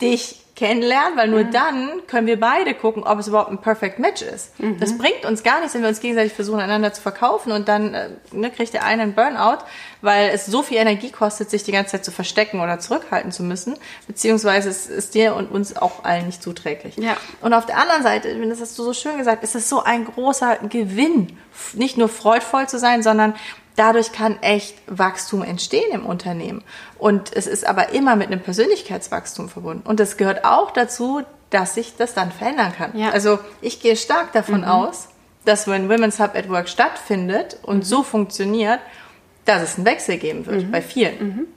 [0.00, 4.22] dich kennenlernen, weil nur dann können wir beide gucken, ob es überhaupt ein Perfect Match
[4.22, 4.52] ist.
[4.78, 7.94] Das bringt uns gar nichts, wenn wir uns gegenseitig versuchen, einander zu verkaufen und dann
[7.94, 9.64] äh, ne, kriegt der eine einen Burnout,
[10.00, 13.42] weil es so viel Energie kostet, sich die ganze Zeit zu verstecken oder zurückhalten zu
[13.42, 13.74] müssen,
[14.06, 16.96] beziehungsweise es ist dir und uns auch allen nicht zuträglich.
[16.98, 17.16] Ja.
[17.40, 20.04] Und auf der anderen Seite, das hast du so schön gesagt, ist es so ein
[20.04, 21.36] großer Gewinn,
[21.72, 23.34] nicht nur freudvoll zu sein, sondern
[23.76, 26.62] dadurch kann echt Wachstum entstehen im Unternehmen.
[26.98, 29.86] Und es ist aber immer mit einem Persönlichkeitswachstum verbunden.
[29.88, 32.96] Und es gehört auch dazu, dass sich das dann verändern kann.
[32.96, 33.10] Ja.
[33.10, 35.08] Also ich gehe stark davon aus,
[35.44, 38.80] dass wenn Women's Hub at Work stattfindet und so funktioniert,
[39.44, 41.48] dass es einen Wechsel geben wird bei vielen.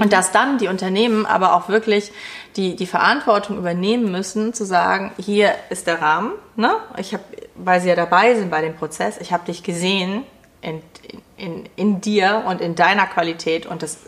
[0.00, 2.12] Und dass dann die Unternehmen aber auch wirklich
[2.56, 6.74] die, die Verantwortung übernehmen müssen, zu sagen, hier ist der Rahmen, ne?
[6.98, 7.22] Ich habe,
[7.54, 10.24] weil sie ja dabei sind bei dem Prozess, ich habe dich gesehen
[10.66, 10.82] in,
[11.36, 13.98] in, in dir und in deiner Qualität und das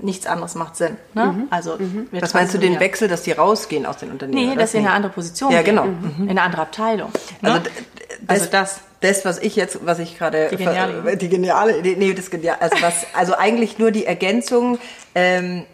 [0.00, 0.96] nichts anderes macht Sinn.
[1.14, 1.46] Ne?
[1.50, 2.80] Also wir Was meinst du den.
[2.80, 4.50] Wechsel, dass die rausgehen aus den Unternehmen?
[4.50, 5.76] Nee, dass sie in eine andere Position Ja, gehen.
[5.76, 5.84] genau.
[6.18, 7.10] In eine andere Abteilung.
[7.40, 7.52] Ne?
[7.52, 7.70] Also, d-
[8.26, 8.80] Also das.
[9.00, 11.16] Das, was ich jetzt, was ich gerade, Die geniale Idee.
[11.16, 14.78] die geniale, nee, das genial, also was, also eigentlich nur die Ergänzung,
[15.14, 15.66] ähm,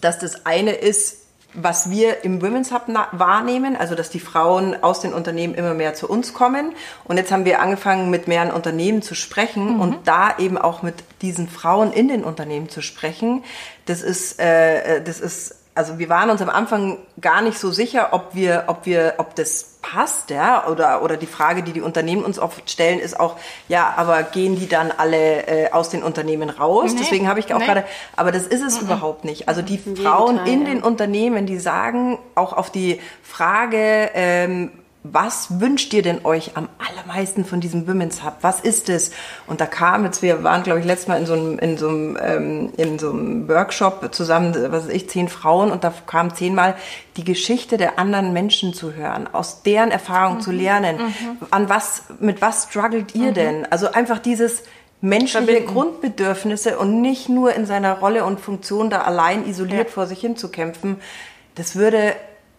[0.00, 2.82] dass das eine ist, was wir im Women's Hub
[3.12, 6.72] wahrnehmen, also dass die Frauen aus den Unternehmen immer mehr zu uns kommen.
[7.04, 9.80] Und jetzt haben wir angefangen, mit mehreren Unternehmen zu sprechen Mhm.
[9.80, 13.44] und da eben auch mit diesen Frauen in den Unternehmen zu sprechen.
[13.86, 18.08] Das ist, äh, das ist, also wir waren uns am Anfang gar nicht so sicher,
[18.10, 22.24] ob wir, ob wir, ob das passt, ja, oder, oder die Frage, die die Unternehmen
[22.24, 23.36] uns oft stellen, ist auch,
[23.68, 26.94] ja, aber gehen die dann alle äh, aus den Unternehmen raus?
[26.94, 27.66] Nee, Deswegen habe ich auch nee.
[27.66, 27.84] gerade,
[28.16, 29.48] aber das ist es überhaupt nicht.
[29.48, 30.66] Also die Frauen Gegenteil, in ja.
[30.66, 34.72] den Unternehmen, die sagen auch auf die Frage, ähm,
[35.12, 38.38] was wünscht ihr denn euch am allermeisten von diesem Women's Hub?
[38.42, 39.10] Was ist es?
[39.46, 41.88] Und da kam jetzt, wir waren, glaube ich, letztes Mal in so einem, in so
[41.88, 46.34] einem, ähm, in so einem Workshop zusammen, was weiß ich, zehn Frauen und da kam
[46.34, 46.74] zehnmal
[47.16, 50.98] die Geschichte der anderen Menschen zu hören, aus deren Erfahrung zu lernen.
[51.50, 53.66] An was, mit was struggelt ihr denn?
[53.70, 54.62] Also einfach dieses,
[55.00, 55.72] menschliche Verbinden.
[55.72, 59.92] Grundbedürfnisse und nicht nur in seiner Rolle und Funktion da allein isoliert Ja.
[59.92, 60.96] vor sich hin zu kämpfen,
[61.54, 62.14] das würde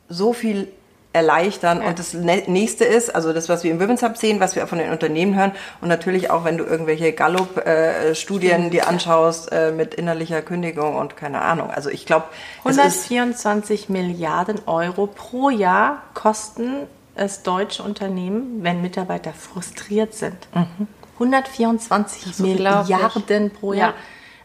[0.08, 0.70] so viel
[1.12, 1.82] erleichtern.
[1.82, 4.68] Und das nä- nächste ist, also das, was wir im Women's Hub sehen, was wir
[4.68, 9.96] von den Unternehmen hören und natürlich auch, wenn du irgendwelche Gallup-Studien dir anschaust äh, mit
[9.96, 11.72] innerlicher Kündigung und keine Ahnung.
[11.72, 12.26] Also ich glaube,
[12.64, 12.80] es ist
[13.12, 20.38] 124 Milliarden Euro pro Jahr kosten es deutsche Unternehmen, wenn Mitarbeiter frustriert sind.
[21.16, 22.96] 124 ist unglaublich.
[22.98, 23.90] Milliarden pro Jahr.
[23.90, 23.94] Ja.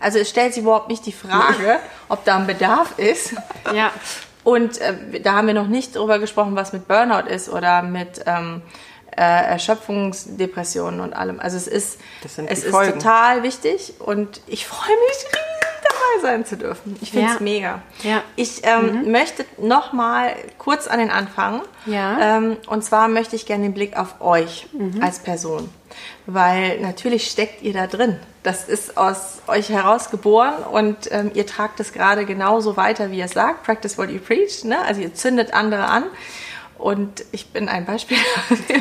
[0.00, 3.34] Also es stellt sich überhaupt nicht die Frage, ob da ein Bedarf ist.
[3.74, 3.90] Ja.
[4.44, 8.22] Und äh, da haben wir noch nicht drüber gesprochen, was mit Burnout ist oder mit
[8.26, 8.62] ähm,
[9.16, 11.40] äh, Erschöpfungsdepressionen und allem.
[11.40, 11.98] Also es ist,
[12.46, 15.40] es ist total wichtig und ich freue mich riesig
[15.82, 16.96] dabei sein zu dürfen.
[17.00, 17.40] Ich finde es Ja.
[17.40, 17.82] mega.
[18.02, 18.22] Ja.
[18.36, 21.62] Ich ähm, möchte noch mal kurz an den Anfang.
[21.86, 22.36] Ja.
[22.38, 24.66] Ähm, und zwar möchte ich gerne den Blick auf euch
[25.00, 25.70] als Person.
[26.26, 28.18] Weil natürlich steckt ihr da drin.
[28.44, 33.18] Das ist aus euch heraus geboren und ähm, ihr tragt es gerade genauso weiter, wie
[33.18, 33.64] ihr es sagt.
[33.64, 34.64] Practice what you preach.
[34.64, 34.78] Ne?
[34.86, 36.04] Also ihr zündet andere an.
[36.76, 38.18] Und ich bin ein Beispiel.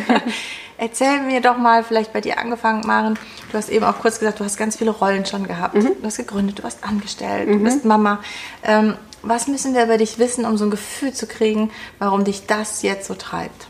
[0.78, 3.18] Erzähl mir doch mal, vielleicht bei dir angefangen, Maren.
[3.52, 5.76] Du hast eben auch kurz gesagt, du hast ganz viele Rollen schon gehabt.
[5.76, 8.20] Du hast gegründet, du warst angestellt, du bist Mama.
[8.64, 12.48] Ähm, was müssen wir über dich wissen, um so ein Gefühl zu kriegen, warum dich
[12.48, 13.68] das jetzt so treibt?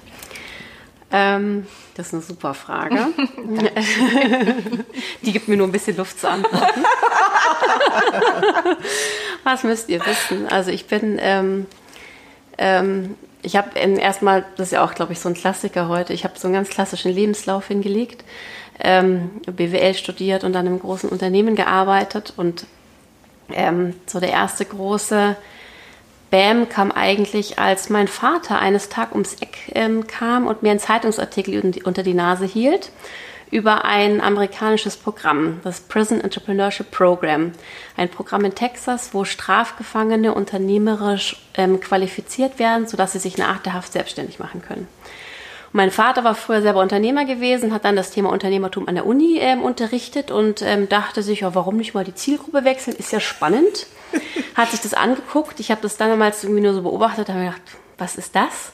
[1.13, 2.97] Ähm, das ist eine super Frage.
[5.21, 6.83] Die gibt mir nur ein bisschen Luft zu antworten.
[9.43, 10.47] Was müsst ihr wissen?
[10.47, 11.65] Also ich bin ähm,
[12.57, 16.23] Ähm, ich habe erstmal, das ist ja auch, glaube ich, so ein Klassiker heute, ich
[16.23, 18.23] habe so einen ganz klassischen Lebenslauf hingelegt,
[18.79, 22.65] ähm, BWL studiert und dann im großen Unternehmen gearbeitet und
[23.51, 25.35] ähm, so der erste große
[26.33, 30.79] Bam kam eigentlich, als mein Vater eines Tages ums Eck ähm, kam und mir einen
[30.79, 32.89] Zeitungsartikel unter die Nase hielt
[33.51, 37.51] über ein amerikanisches Programm, das Prison Entrepreneurship Program.
[37.97, 43.73] Ein Programm in Texas, wo Strafgefangene unternehmerisch ähm, qualifiziert werden, sodass sie sich nach der
[43.73, 44.87] Haft selbstständig machen können.
[45.71, 49.37] Mein Vater war früher selber Unternehmer gewesen, hat dann das Thema Unternehmertum an der Uni
[49.37, 53.19] ähm, unterrichtet und ähm, dachte sich, oh, warum nicht mal die Zielgruppe wechseln, ist ja
[53.19, 53.85] spannend.
[54.55, 55.59] Hat sich das angeguckt.
[55.59, 57.61] Ich habe das dann damals irgendwie nur so beobachtet, habe mir gedacht,
[57.97, 58.73] was ist das?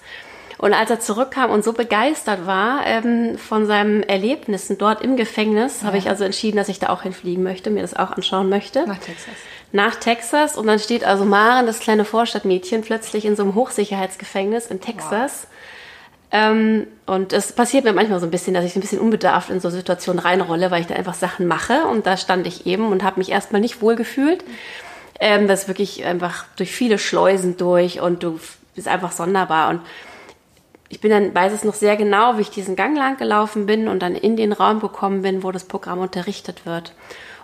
[0.59, 5.81] Und als er zurückkam und so begeistert war ähm, von seinen Erlebnissen dort im Gefängnis,
[5.81, 5.87] ja.
[5.87, 8.85] habe ich also entschieden, dass ich da auch hinfliegen möchte, mir das auch anschauen möchte.
[8.85, 9.33] Nach Texas.
[9.71, 10.57] Nach Texas.
[10.57, 15.43] Und dann steht also Maren, das kleine Vorstadtmädchen, plötzlich in so einem Hochsicherheitsgefängnis in Texas.
[15.43, 15.49] Wow.
[16.31, 19.61] Ähm, und es passiert mir manchmal so ein bisschen, dass ich ein bisschen unbedarft in
[19.61, 21.85] so Situationen reinrolle, weil ich da einfach Sachen mache.
[21.85, 24.43] Und da stand ich eben und habe mich erstmal nicht wohl gefühlt.
[25.19, 28.39] Ähm, das ist wirklich einfach durch viele Schleusen durch und du
[28.75, 29.69] bist einfach sonderbar.
[29.69, 29.81] Und
[30.89, 33.87] ich bin dann, weiß es noch sehr genau, wie ich diesen Gang lang gelaufen bin
[33.87, 36.93] und dann in den Raum gekommen bin, wo das Programm unterrichtet wird.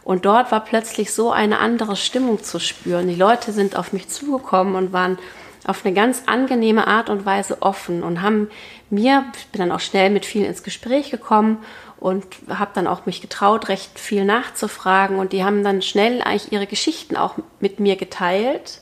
[0.04, 3.08] Und dort war plötzlich so eine andere Stimmung zu spüren.
[3.08, 5.18] Die Leute sind auf mich zugekommen und waren
[5.66, 8.50] auf eine ganz angenehme Art und Weise offen und haben
[8.90, 11.58] mir, ich bin dann auch schnell mit vielen ins Gespräch gekommen
[11.98, 16.52] und habe dann auch mich getraut, recht viel nachzufragen und die haben dann schnell eigentlich
[16.52, 18.82] ihre Geschichten auch mit mir geteilt.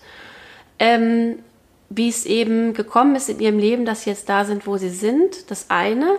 [0.80, 1.40] Ähm,
[1.96, 4.90] wie es eben gekommen ist in ihrem Leben, dass sie jetzt da sind, wo sie
[4.90, 6.18] sind, das eine.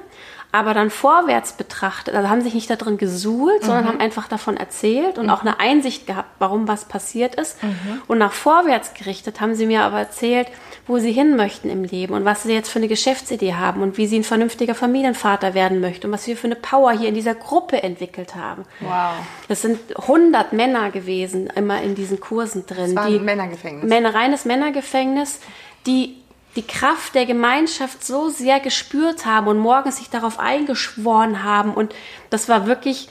[0.54, 3.66] Aber dann vorwärts betrachtet, also haben sich nicht darin gesuhlt, mhm.
[3.66, 5.30] sondern haben einfach davon erzählt und mhm.
[5.30, 7.60] auch eine Einsicht gehabt, warum was passiert ist.
[7.60, 8.02] Mhm.
[8.06, 10.46] Und nach vorwärts gerichtet haben sie mir aber erzählt,
[10.86, 13.98] wo sie hin möchten im Leben und was sie jetzt für eine Geschäftsidee haben und
[13.98, 17.16] wie sie ein vernünftiger Familienvater werden möchten und was wir für eine Power hier in
[17.16, 18.64] dieser Gruppe entwickelt haben.
[18.78, 19.14] Wow.
[19.48, 22.94] Das sind 100 Männer gewesen, immer in diesen Kursen drin.
[22.94, 23.88] Das war ein Männergefängnis.
[23.88, 25.40] Männer, reines Männergefängnis
[25.86, 26.16] die
[26.56, 31.74] die Kraft der Gemeinschaft so sehr gespürt haben und morgens sich darauf eingeschworen haben.
[31.74, 31.94] Und
[32.30, 33.08] das war wirklich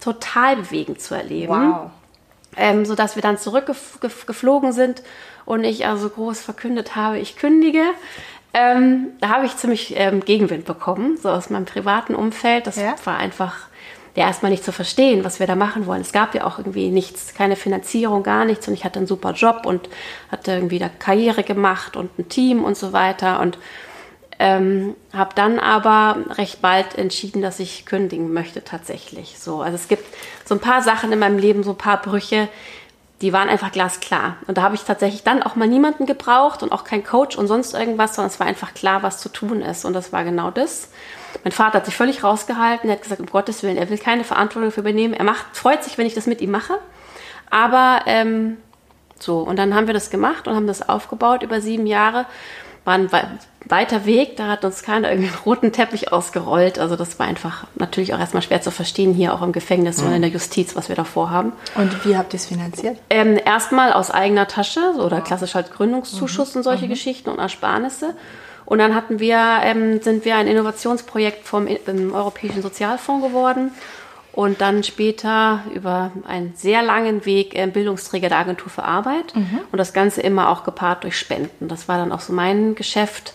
[0.00, 1.72] total bewegend zu erleben.
[1.72, 1.90] Wow.
[2.56, 5.02] Ähm, sodass wir dann zurückgeflogen sind
[5.44, 7.84] und ich also groß verkündet habe, ich kündige.
[8.52, 12.66] Ähm, da habe ich ziemlich ähm, Gegenwind bekommen, so aus meinem privaten Umfeld.
[12.66, 12.96] Das ja?
[13.04, 13.68] war einfach
[14.16, 16.00] ja erstmal nicht zu verstehen, was wir da machen wollen.
[16.00, 19.32] Es gab ja auch irgendwie nichts, keine Finanzierung, gar nichts und ich hatte einen super
[19.32, 19.88] Job und
[20.30, 23.58] hatte irgendwie da Karriere gemacht und ein Team und so weiter und
[24.38, 29.38] ähm, habe dann aber recht bald entschieden, dass ich kündigen möchte tatsächlich.
[29.38, 30.04] So, also es gibt
[30.46, 32.48] so ein paar Sachen in meinem Leben, so ein paar Brüche,
[33.20, 34.38] die waren einfach glasklar.
[34.46, 37.48] Und da habe ich tatsächlich dann auch mal niemanden gebraucht und auch keinen Coach und
[37.48, 39.84] sonst irgendwas, sondern es war einfach klar, was zu tun ist.
[39.84, 40.88] Und das war genau das.
[41.44, 44.24] Mein Vater hat sich völlig rausgehalten, er hat gesagt, um Gottes Willen, er will keine
[44.24, 45.14] Verantwortung dafür übernehmen.
[45.14, 46.78] Er macht, freut sich, wenn ich das mit ihm mache.
[47.50, 48.56] Aber ähm,
[49.18, 52.26] so, und dann haben wir das gemacht und haben das aufgebaut über sieben Jahre.
[52.84, 53.10] War ein
[53.66, 56.78] weiter Weg, da hat uns keiner irgendwie einen roten Teppich ausgerollt.
[56.78, 60.06] Also das war einfach natürlich auch erstmal schwer zu verstehen, hier auch im Gefängnis mhm.
[60.06, 61.52] und in der Justiz, was wir da vorhaben.
[61.74, 62.96] Und wie habt ihr es finanziert?
[63.10, 66.60] Ähm, erstmal aus eigener Tasche, so, oder klassisch halt Gründungszuschuss mhm.
[66.60, 66.90] und solche mhm.
[66.90, 68.14] Geschichten und Ersparnisse.
[68.70, 73.72] Und dann hatten wir, ähm, sind wir ein Innovationsprojekt vom im Europäischen Sozialfonds geworden
[74.30, 79.58] und dann später über einen sehr langen Weg äh, Bildungsträger der Agentur für Arbeit mhm.
[79.72, 81.66] und das Ganze immer auch gepaart durch Spenden.
[81.66, 83.34] Das war dann auch so mein Geschäft,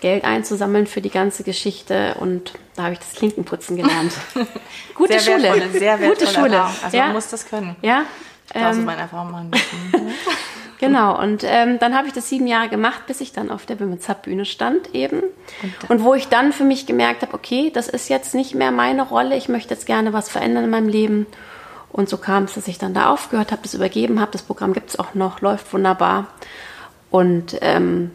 [0.00, 4.12] Geld einzusammeln für die ganze Geschichte und da habe ich das Klinkenputzen gelernt.
[4.94, 6.62] Gute sehr Schule, sehr Gute Schule.
[6.84, 7.06] Also ja.
[7.06, 7.74] man muss das können.
[7.82, 8.04] Ja.
[8.54, 9.50] Das ähm, meine Erfahrung.
[10.78, 13.80] Genau, und ähm, dann habe ich das sieben Jahre gemacht, bis ich dann auf der
[13.80, 15.22] Women's Hub Bühne stand eben.
[15.62, 18.70] Und, und, wo ich dann für mich gemerkt habe, okay, das ist jetzt nicht mehr
[18.70, 21.26] meine Rolle, ich möchte jetzt gerne was verändern in meinem Leben.
[21.90, 24.32] Und so kam es, dass ich dann da aufgehört habe, das übergeben habe.
[24.32, 26.26] Das Programm gibt es auch noch, läuft wunderbar.
[27.10, 28.10] Und ähm,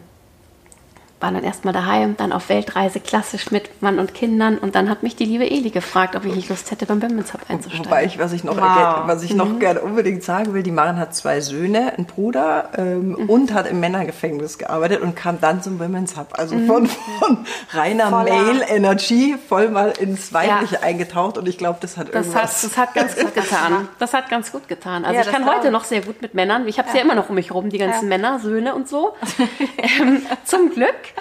[1.22, 5.02] waren dann erstmal daheim, dann auf Weltreise klassisch mit Mann und Kindern und dann hat
[5.02, 7.86] mich die liebe Eli gefragt, ob ich nicht Lust hätte, beim Women's Hub einzusteigen.
[7.86, 9.02] Wobei ich, was ich noch, wow.
[9.06, 9.58] was ich noch mhm.
[9.60, 13.30] gerne unbedingt sagen will, die Maren hat zwei Söhne, einen Bruder ähm, mhm.
[13.30, 16.28] und hat im Männergefängnis gearbeitet und kam dann zum Women's Hub.
[16.32, 16.66] Also mhm.
[16.66, 20.82] von, von reiner Male Energy voll mal ins Weibliche ja.
[20.82, 22.62] eingetaucht und ich glaube, das hat das irgendwas.
[22.62, 23.88] Hat, das hat ganz gut getan.
[23.98, 25.04] Das hat ganz gut getan.
[25.04, 27.00] Also ja, ich kann heute noch sehr gut mit Männern, ich habe es ja.
[27.00, 27.04] ja.
[27.04, 29.14] immer noch um mich herum, die ganzen Männer, Söhne und so.
[30.00, 31.11] ähm, zum Glück.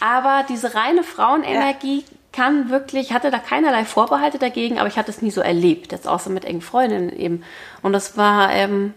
[0.00, 2.04] Aber diese reine Frauenenergie ja.
[2.32, 6.06] kann wirklich, hatte da keinerlei Vorbehalte dagegen, aber ich hatte es nie so erlebt, jetzt
[6.06, 7.42] außer mit engen Freundinnen eben.
[7.82, 8.94] Und das war ähm,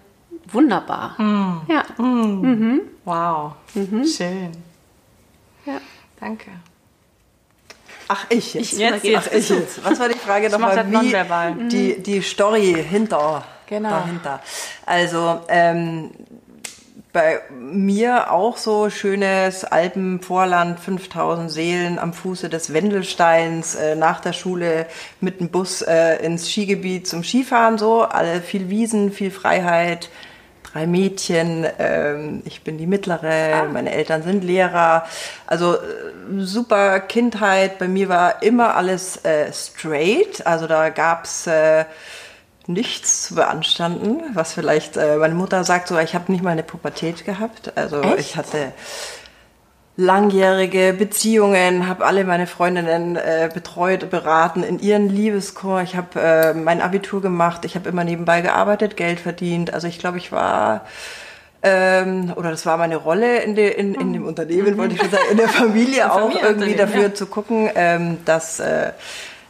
[0.51, 1.19] wunderbar.
[1.21, 1.61] Mm.
[1.71, 1.83] Ja.
[1.97, 2.41] Mm.
[2.41, 2.81] Mhm.
[3.05, 3.53] Wow.
[3.73, 4.05] Mhm.
[4.05, 4.51] Schön.
[5.65, 5.79] Ja.
[6.19, 6.51] Danke.
[8.07, 8.73] Ach, ich jetzt.
[8.73, 9.83] Ich jetzt, jetzt Ach, ich jetzt.
[9.83, 10.85] Was war die Frage nochmal?
[11.69, 13.89] Die, die Story hinter, Genau.
[13.89, 14.41] dahinter.
[14.85, 16.11] Also, ähm,
[17.17, 24.33] bei mir auch so schönes Alpenvorland, 5000 Seelen am Fuße des Wendelsteins, äh, nach der
[24.33, 24.85] Schule
[25.19, 30.11] mit dem Bus äh, ins Skigebiet zum Skifahren, so, alle viel Wiesen, viel Freiheit,
[30.61, 35.07] drei Mädchen, ähm, ich bin die mittlere, meine Eltern sind Lehrer,
[35.47, 35.77] also äh,
[36.37, 41.85] super Kindheit, bei mir war immer alles äh, straight, also da gab's äh,
[42.67, 46.63] nichts zu beanstanden, was vielleicht äh, meine Mutter sagt, so ich habe nicht mal eine
[46.63, 47.71] Pubertät gehabt.
[47.75, 48.73] Also ich hatte
[49.95, 55.81] langjährige Beziehungen, habe alle meine Freundinnen äh, betreut, beraten in ihren Liebeschor.
[55.81, 59.73] Ich habe äh, mein Abitur gemacht, ich habe immer nebenbei gearbeitet, Geld verdient.
[59.73, 60.85] Also ich glaube, ich war
[61.63, 65.09] ähm, oder das war meine Rolle in, de, in, in dem Unternehmen, wollte ich schon
[65.09, 67.13] sagen, in der Familie auch irgendwie dafür ja.
[67.13, 68.91] zu gucken, ähm, dass äh,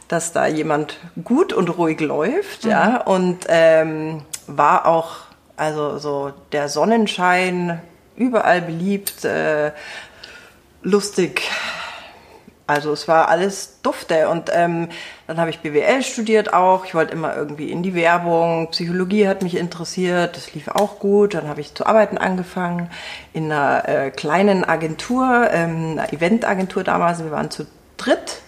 [0.08, 6.68] dass da jemand gut und ruhig läuft, ja, und ähm, war auch also so der
[6.68, 7.80] Sonnenschein
[8.16, 9.72] überall beliebt, äh,
[10.82, 11.50] lustig.
[12.66, 14.88] Also es war alles dufte und ähm,
[15.26, 16.84] dann habe ich BWL studiert auch.
[16.84, 18.68] Ich wollte immer irgendwie in die Werbung.
[18.72, 21.32] Psychologie hat mich interessiert, das lief auch gut.
[21.32, 22.90] Dann habe ich zu arbeiten angefangen
[23.32, 27.24] in einer äh, kleinen Agentur, ähm, einer Eventagentur damals.
[27.24, 27.66] Wir waren zu
[27.96, 28.42] dritt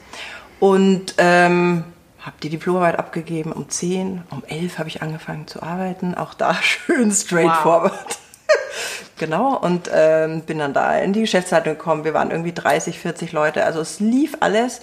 [0.60, 1.84] und ähm,
[2.20, 6.14] habe die Diplomarbeit abgegeben um 10, um 11 habe ich angefangen zu arbeiten.
[6.14, 8.18] Auch da schön straightforward.
[9.18, 12.04] genau, und ähm, bin dann da in die Geschäftsleitung gekommen.
[12.04, 13.64] Wir waren irgendwie 30, 40 Leute.
[13.64, 14.80] Also es lief alles.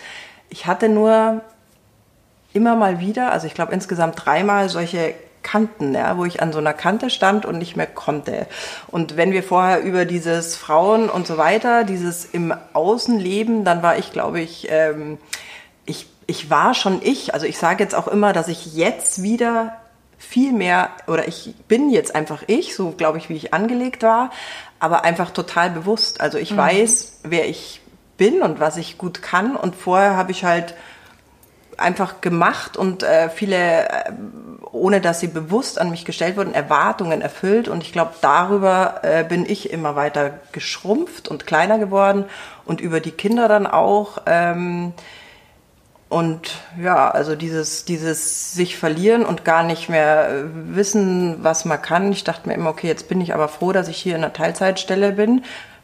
[0.49, 1.41] Ich hatte nur
[2.53, 5.13] immer mal wieder, also ich glaube insgesamt dreimal solche
[5.43, 8.47] Kanten, ja, wo ich an so einer Kante stand und nicht mehr konnte.
[8.87, 13.97] Und wenn wir vorher über dieses Frauen und so weiter, dieses im Außenleben, dann war
[13.97, 15.19] ich, glaube ich, ähm,
[15.87, 17.33] ich, ich war schon ich.
[17.33, 19.77] Also ich sage jetzt auch immer, dass ich jetzt wieder
[20.19, 24.31] viel mehr, oder ich bin jetzt einfach ich, so glaube ich, wie ich angelegt war,
[24.79, 26.21] aber einfach total bewusst.
[26.21, 27.81] Also ich weiß, wer ich
[28.17, 29.55] bin und was ich gut kann.
[29.55, 30.75] Und vorher habe ich halt
[31.77, 34.11] einfach gemacht und äh, viele, äh,
[34.71, 37.67] ohne dass sie bewusst an mich gestellt wurden, Erwartungen erfüllt.
[37.67, 42.25] Und ich glaube, darüber äh, bin ich immer weiter geschrumpft und kleiner geworden
[42.65, 44.23] und über die Kinder dann auch.
[44.25, 44.93] Ähm,
[46.09, 51.81] und ja, also dieses, dieses sich verlieren und gar nicht mehr äh, wissen, was man
[51.81, 52.11] kann.
[52.11, 54.31] Ich dachte mir immer, okay, jetzt bin ich aber froh, dass ich hier in einer
[54.31, 55.43] Teilzeitstelle bin.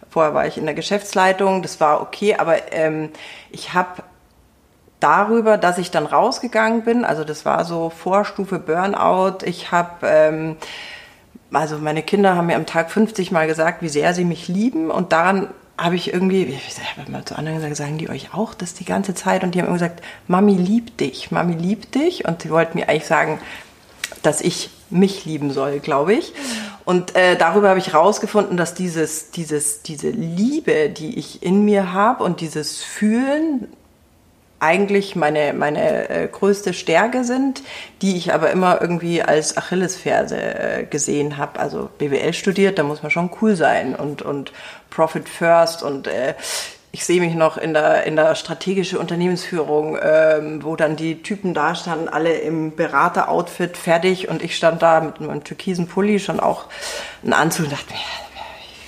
[0.10, 3.10] Vorher war ich in der Geschäftsleitung, das war okay, aber ähm,
[3.52, 4.04] ich habe
[5.02, 9.40] darüber, dass ich dann rausgegangen bin, also das war so Vorstufe Burnout.
[9.44, 10.56] Ich habe, ähm,
[11.52, 14.90] also meine Kinder haben mir am Tag 50 Mal gesagt, wie sehr sie mich lieben
[14.90, 18.54] und daran habe ich irgendwie, ich habe mal zu anderen gesagt, sagen die euch auch
[18.54, 22.26] das die ganze Zeit und die haben immer gesagt, Mami liebt dich, Mami liebt dich
[22.26, 23.40] und sie wollten mir eigentlich sagen,
[24.22, 26.34] dass ich mich lieben soll, glaube ich.
[26.86, 31.94] Und äh, darüber habe ich rausgefunden, dass dieses, dieses, diese Liebe, die ich in mir
[31.94, 33.68] habe und dieses Fühlen,
[34.64, 37.64] eigentlich meine, meine äh, größte Stärke sind,
[38.02, 41.60] die ich aber immer irgendwie als Achillesferse äh, gesehen habe.
[41.60, 44.54] Also BWL studiert, da muss man schon cool sein und, und
[44.90, 46.36] Profit First und äh,
[46.94, 51.56] ich sehe mich noch in der, in der strategische Unternehmensführung, ähm, wo dann die Typen
[51.56, 56.40] da standen, alle im Berater-Outfit fertig und ich stand da mit meinem türkisen Pulli schon
[56.40, 56.66] auch
[57.24, 58.24] einen Anzug und dachte mir, ja,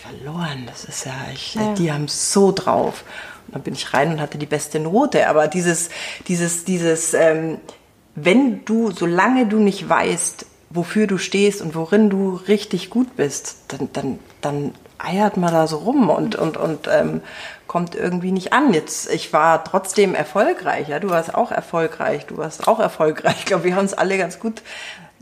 [0.08, 3.04] verloren, das ist ja, ich, die haben so drauf.
[3.56, 5.30] Dann bin ich rein und hatte die beste Note.
[5.30, 5.90] Aber dieses,
[6.28, 7.60] dieses, dieses, ähm,
[8.14, 13.56] wenn du, solange du nicht weißt, wofür du stehst und worin du richtig gut bist,
[13.70, 17.22] dann, dann, dann eiert man da so rum und, und, und ähm,
[17.66, 18.74] kommt irgendwie nicht an.
[18.74, 23.36] Jetzt, ich war trotzdem erfolgreich, ja, du warst auch erfolgreich, du warst auch erfolgreich.
[23.40, 24.64] Ich glaube, wir haben es alle ganz gut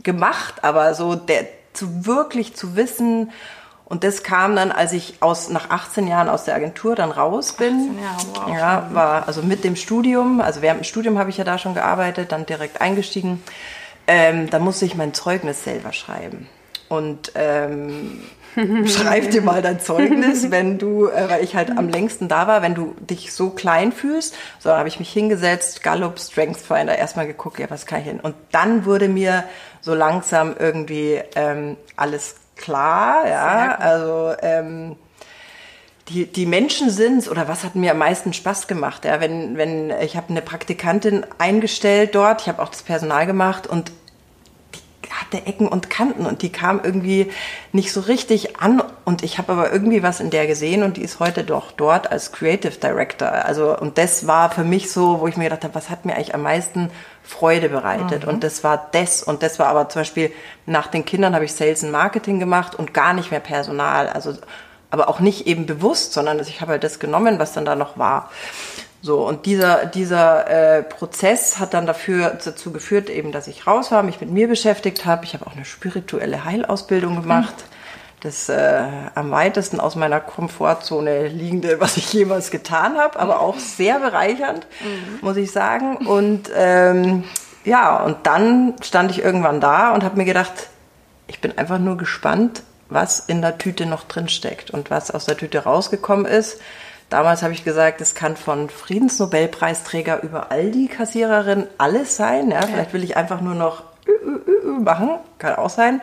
[0.02, 3.30] gemacht, aber so der, zu wirklich zu wissen,
[3.94, 7.52] und das kam dann, als ich aus, nach 18 Jahren aus der Agentur dann raus
[7.52, 7.90] bin.
[7.94, 8.58] 18 Jahre, wow.
[8.58, 11.74] Ja, war also mit dem Studium, also während dem Studium habe ich ja da schon
[11.74, 13.40] gearbeitet, dann direkt eingestiegen.
[14.08, 16.48] Ähm, da musste ich mein Zeugnis selber schreiben.
[16.88, 18.20] Und ähm,
[18.86, 22.62] schreib dir mal dein Zeugnis, wenn du, äh, weil ich halt am längsten da war,
[22.62, 24.34] wenn du dich so klein fühlst.
[24.58, 28.06] So, dann habe ich mich hingesetzt, Gallup Strength Finder, erstmal geguckt, ja, was kann ich
[28.06, 28.18] hin?
[28.18, 29.44] Und dann wurde mir
[29.82, 34.96] so langsam irgendwie ähm, alles klar, ja, also ähm,
[36.08, 39.90] die, die Menschen sind's oder was hat mir am meisten Spaß gemacht, ja, wenn, wenn
[40.02, 43.90] ich habe eine Praktikantin eingestellt dort, ich habe auch das Personal gemacht und
[45.04, 47.30] die hatte Ecken und Kanten und die kam irgendwie
[47.72, 48.82] nicht so richtig an.
[49.04, 52.10] Und ich habe aber irgendwie was in der gesehen und die ist heute doch dort
[52.10, 53.28] als Creative Director.
[53.28, 56.14] Also, und das war für mich so, wo ich mir gedacht habe, was hat mir
[56.14, 56.90] eigentlich am meisten
[57.24, 58.24] Freude bereitet.
[58.24, 58.28] Mhm.
[58.28, 59.22] Und das war das.
[59.22, 60.30] Und das war aber zum Beispiel
[60.66, 64.08] nach den Kindern habe ich Sales und Marketing gemacht und gar nicht mehr Personal.
[64.08, 64.34] Also,
[64.90, 67.98] aber auch nicht eben bewusst, sondern ich habe halt das genommen, was dann da noch
[67.98, 68.30] war.
[69.00, 73.90] So, und dieser, dieser äh, Prozess hat dann dafür, dazu geführt, eben, dass ich raus
[73.90, 75.24] war, mich mit mir beschäftigt habe.
[75.24, 77.54] Ich habe auch eine spirituelle Heilausbildung gemacht.
[78.24, 78.28] Mhm.
[78.28, 78.82] Das äh,
[79.14, 84.66] am weitesten aus meiner Komfortzone liegende, was ich jemals getan habe, aber auch sehr bereichernd,
[84.80, 85.18] mhm.
[85.20, 85.96] muss ich sagen.
[86.06, 87.24] Und ähm,
[87.64, 90.68] ja, und dann stand ich irgendwann da und habe mir gedacht,
[91.26, 95.24] ich bin einfach nur gespannt, was in der Tüte noch drin steckt und was aus
[95.24, 96.60] der Tüte rausgekommen ist.
[97.08, 102.50] Damals habe ich gesagt, es kann von Friedensnobelpreisträger über Aldi-Kassiererin alles sein.
[102.50, 102.62] Ja?
[102.62, 103.84] Vielleicht will ich einfach nur noch
[104.80, 106.00] machen, kann auch sein.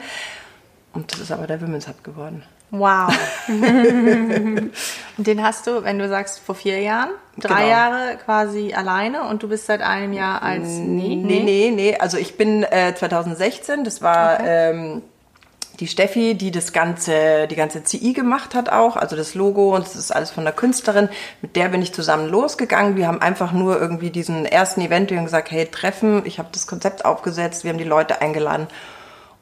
[0.94, 2.44] Und das ist aber der Women's Hub geworden.
[2.72, 3.14] Wow.
[3.48, 4.72] und
[5.18, 7.70] den hast du, wenn du sagst, vor vier Jahren, drei genau.
[7.70, 10.68] Jahre quasi alleine und du bist seit einem Jahr als.
[10.68, 11.72] Nee, nee, nee.
[11.74, 11.98] nee.
[11.98, 14.40] Also ich bin äh, 2016, das war.
[14.40, 14.70] Okay.
[14.72, 15.02] Ähm,
[15.80, 19.84] die Steffi, die das ganze, die ganze CI gemacht hat auch, also das Logo und
[19.84, 21.10] das ist alles von der Künstlerin.
[21.42, 22.98] Mit der bin ich zusammen losgegangen.
[22.98, 26.22] Wir haben einfach nur irgendwie diesen ersten Event wir haben gesagt, hey, Treffen.
[26.26, 28.68] Ich habe das Konzept aufgesetzt, wir haben die Leute eingeladen.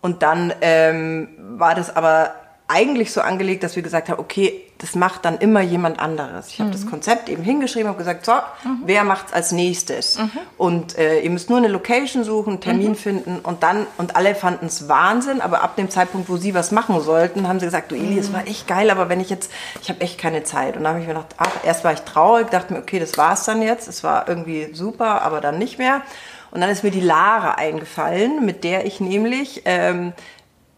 [0.02, 2.34] Und dann ähm, war das aber
[2.70, 6.50] eigentlich so angelegt, dass wir gesagt haben, okay, das macht dann immer jemand anderes.
[6.50, 6.74] Ich habe mhm.
[6.74, 8.34] das Konzept eben hingeschrieben und gesagt, so,
[8.64, 8.84] mhm.
[8.86, 10.20] wer macht's als nächstes?
[10.20, 10.32] Mhm.
[10.58, 12.95] Und äh, ihr müsst nur eine Location suchen, einen Termin mhm.
[12.95, 16.72] finden und dann, und alle fanden es Wahnsinn, aber ab dem Zeitpunkt, wo sie was
[16.72, 19.52] machen sollten, haben sie gesagt, du Eli, es war echt geil, aber wenn ich jetzt,
[19.82, 20.78] ich habe echt keine Zeit.
[20.78, 23.18] Und dann habe ich mir gedacht, ach, erst war ich traurig, dachte mir, okay, das
[23.18, 26.04] war's dann jetzt, es war irgendwie super, aber dann nicht mehr.
[26.52, 30.14] Und dann ist mir die Lara eingefallen, mit der ich nämlich ähm,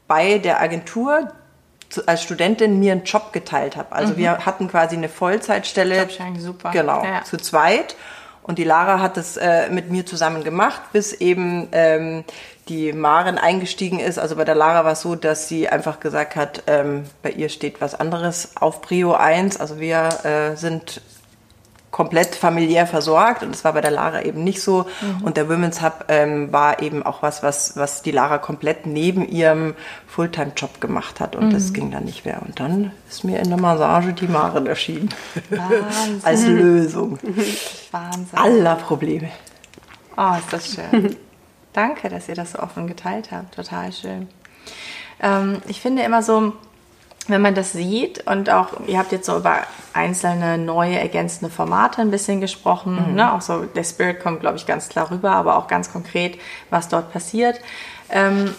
[0.07, 1.31] bei der Agentur
[2.05, 3.91] als Studentin mir einen Job geteilt habe.
[3.91, 4.17] Also mhm.
[4.17, 6.07] wir hatten quasi eine Vollzeitstelle.
[6.37, 6.71] super.
[6.71, 7.23] Genau, ja.
[7.23, 7.95] zu zweit.
[8.43, 12.23] Und die Lara hat das äh, mit mir zusammen gemacht, bis eben ähm,
[12.69, 14.17] die Maren eingestiegen ist.
[14.17, 17.49] Also bei der Lara war es so, dass sie einfach gesagt hat, ähm, bei ihr
[17.49, 19.57] steht was anderes auf Prio 1.
[19.59, 21.01] Also wir äh, sind
[21.91, 24.85] komplett familiär versorgt und das war bei der Lara eben nicht so.
[25.01, 25.23] Mhm.
[25.23, 29.27] Und der Women's Hub ähm, war eben auch was, was, was die Lara komplett neben
[29.27, 29.75] ihrem
[30.07, 31.53] Fulltime-Job gemacht hat und mhm.
[31.53, 32.41] das ging dann nicht mehr.
[32.45, 35.09] Und dann ist mir in der Massage die Maren erschienen.
[35.49, 36.21] Wahnsinn.
[36.23, 37.19] Als Lösung.
[37.91, 38.39] Wahnsinn.
[38.39, 39.29] Aller Probleme.
[40.15, 41.17] Oh, ist das schön.
[41.73, 43.55] Danke, dass ihr das so offen geteilt habt.
[43.55, 44.29] Total schön.
[45.21, 46.53] Ähm, ich finde immer so,
[47.31, 49.61] wenn man das sieht und auch, ihr habt jetzt so über
[49.93, 53.15] einzelne neue ergänzende Formate ein bisschen gesprochen, mhm.
[53.15, 53.33] ne?
[53.33, 56.37] auch so der Spirit kommt, glaube ich, ganz klar rüber, aber auch ganz konkret,
[56.69, 57.59] was dort passiert.
[58.09, 58.53] Ähm,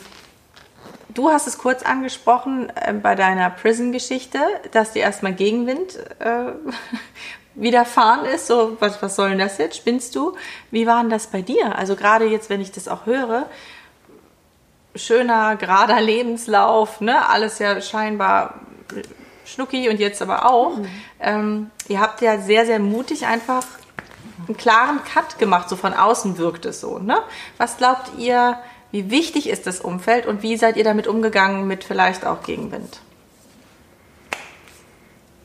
[1.14, 4.38] du hast es kurz angesprochen äh, bei deiner Prison-Geschichte,
[4.72, 6.52] dass dir erstmal Gegenwind äh,
[7.54, 8.46] widerfahren ist.
[8.46, 9.76] So, was, was soll denn das jetzt?
[9.76, 10.34] Spinnst du?
[10.70, 11.76] Wie war denn das bei dir?
[11.76, 13.46] Also gerade jetzt, wenn ich das auch höre,
[14.94, 17.28] schöner, gerader Lebenslauf, ne?
[17.28, 18.60] Alles ja scheinbar
[19.44, 20.76] schnucki und jetzt aber auch.
[20.76, 20.88] Mhm.
[21.20, 23.64] Ähm, ihr habt ja sehr, sehr mutig einfach
[24.48, 27.18] einen klaren Cut gemacht, so von außen wirkt es so, ne?
[27.58, 28.58] Was glaubt ihr,
[28.90, 33.00] wie wichtig ist das Umfeld und wie seid ihr damit umgegangen mit vielleicht auch Gegenwind?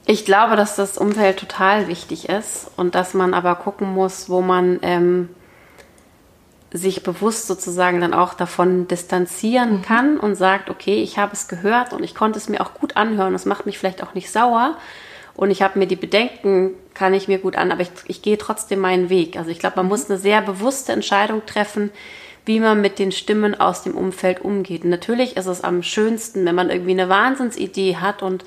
[0.05, 4.41] Ich glaube, dass das Umfeld total wichtig ist und dass man aber gucken muss, wo
[4.41, 5.29] man ähm,
[6.71, 9.81] sich bewusst sozusagen dann auch davon distanzieren mhm.
[9.83, 12.97] kann und sagt, okay, ich habe es gehört und ich konnte es mir auch gut
[12.97, 14.75] anhören, es macht mich vielleicht auch nicht sauer
[15.35, 18.37] und ich habe mir die Bedenken, kann ich mir gut an, aber ich, ich gehe
[18.37, 19.37] trotzdem meinen Weg.
[19.37, 19.91] Also ich glaube, man mhm.
[19.91, 21.91] muss eine sehr bewusste Entscheidung treffen,
[22.45, 24.83] wie man mit den Stimmen aus dem Umfeld umgeht.
[24.83, 28.45] Und natürlich ist es am schönsten, wenn man irgendwie eine Wahnsinnsidee hat und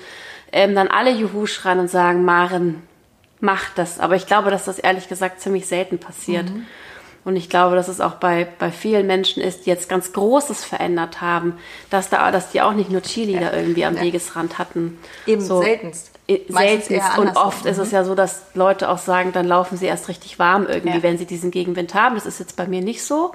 [0.51, 2.81] ähm, dann alle Juhu schreien und sagen, Maren,
[3.39, 3.99] mach das.
[3.99, 6.49] Aber ich glaube, dass das ehrlich gesagt ziemlich selten passiert.
[6.49, 6.65] Mhm.
[7.23, 10.65] Und ich glaube, dass es auch bei, bei vielen Menschen ist, die jetzt ganz Großes
[10.65, 11.57] verändert haben,
[11.91, 13.41] dass, da, dass die auch nicht nur Chili ja.
[13.41, 14.01] da irgendwie am ja.
[14.01, 14.97] Wegesrand hatten.
[15.27, 16.11] Eben so, seltenst.
[16.47, 17.17] Seltenst.
[17.17, 17.93] Und oft ist es mhm.
[17.93, 21.03] ja so, dass Leute auch sagen, dann laufen sie erst richtig warm irgendwie, ja.
[21.03, 22.15] wenn sie diesen Gegenwind haben.
[22.15, 23.33] Das ist jetzt bei mir nicht so.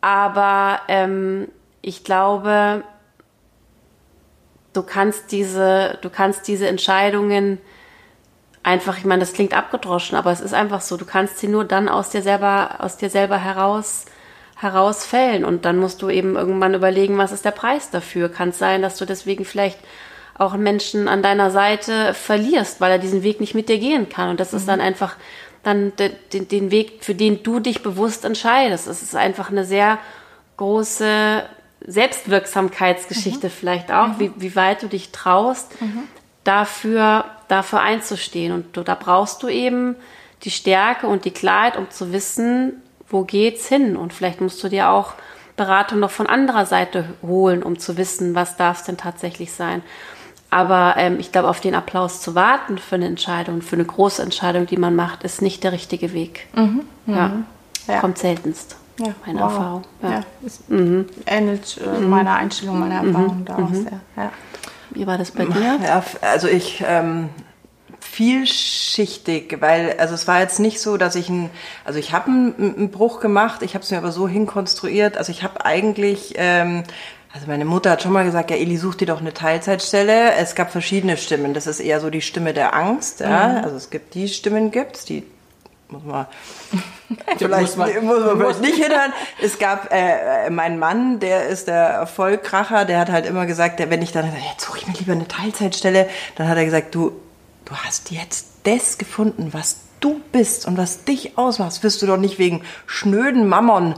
[0.00, 1.48] Aber ähm,
[1.82, 2.84] ich glaube,
[4.72, 7.58] du kannst diese, du kannst diese Entscheidungen
[8.62, 11.64] einfach, ich meine, das klingt abgedroschen, aber es ist einfach so, du kannst sie nur
[11.64, 14.06] dann aus dir selber, aus dir selber heraus,
[14.56, 18.28] herausfällen und dann musst du eben irgendwann überlegen, was ist der Preis dafür.
[18.28, 19.78] Kann es sein, dass du deswegen vielleicht
[20.36, 24.08] auch einen Menschen an deiner Seite verlierst, weil er diesen Weg nicht mit dir gehen
[24.08, 24.58] kann und das mhm.
[24.58, 25.16] ist dann einfach
[25.62, 28.86] dann den, den Weg, für den du dich bewusst entscheidest.
[28.86, 29.98] Es ist einfach eine sehr
[30.56, 31.42] große
[31.86, 35.72] Selbstwirksamkeitsgeschichte vielleicht auch, wie, wie weit du dich traust,
[36.44, 38.52] dafür, dafür einzustehen.
[38.52, 39.96] Und du, da brauchst du eben
[40.44, 43.96] die Stärke und die Klarheit, um zu wissen, wo geht's hin?
[43.96, 45.14] Und vielleicht musst du dir auch
[45.56, 49.82] Beratung noch von anderer Seite holen, um zu wissen, was darf es denn tatsächlich sein.
[50.50, 54.22] Aber ähm, ich glaube, auf den Applaus zu warten für eine Entscheidung, für eine große
[54.22, 56.46] Entscheidung, die man macht, ist nicht der richtige Weg.
[56.54, 56.82] Mhm.
[57.06, 57.32] Ja.
[57.86, 58.00] Ja.
[58.00, 58.76] Kommt seltenst.
[58.98, 59.52] Ja, Meine wow.
[59.52, 59.84] Erfahrung.
[60.02, 60.10] Ja.
[60.10, 60.22] Ja.
[60.44, 60.60] Es
[61.26, 64.00] ähnelt äh, meiner Einstellung, meiner Erfahrung daraus sehr.
[64.16, 64.32] Ja.
[64.90, 65.78] Wie war das bei dir?
[65.82, 67.28] Ja, also ich ähm,
[68.00, 71.50] vielschichtig, weil also es war jetzt nicht so, dass ich ein,
[71.84, 75.30] also ich habe einen, einen Bruch gemacht, ich habe es mir aber so hinkonstruiert, also
[75.30, 76.84] ich habe eigentlich ähm,
[77.32, 80.32] also meine Mutter hat schon mal gesagt, ja, Eli, such dir doch eine Teilzeitstelle.
[80.34, 81.52] Es gab verschiedene Stimmen.
[81.52, 83.20] Das ist eher so die Stimme der Angst.
[83.20, 83.60] Ja?
[83.62, 85.24] Also es gibt die Stimmen, gibt's, die
[85.90, 86.26] muss man
[87.38, 89.12] vielleicht muss man, muss man vielleicht nicht hinhören.
[89.42, 93.78] Es gab äh, äh, meinen Mann, der ist der Vollkracher, der hat halt immer gesagt,
[93.78, 96.94] der, wenn ich dann jetzt suche ich mir lieber eine Teilzeitstelle, dann hat er gesagt,
[96.94, 97.12] du,
[97.64, 102.16] du hast jetzt das gefunden, was du bist und was dich ausmacht, wirst du doch
[102.16, 103.94] nicht wegen schnöden Mammon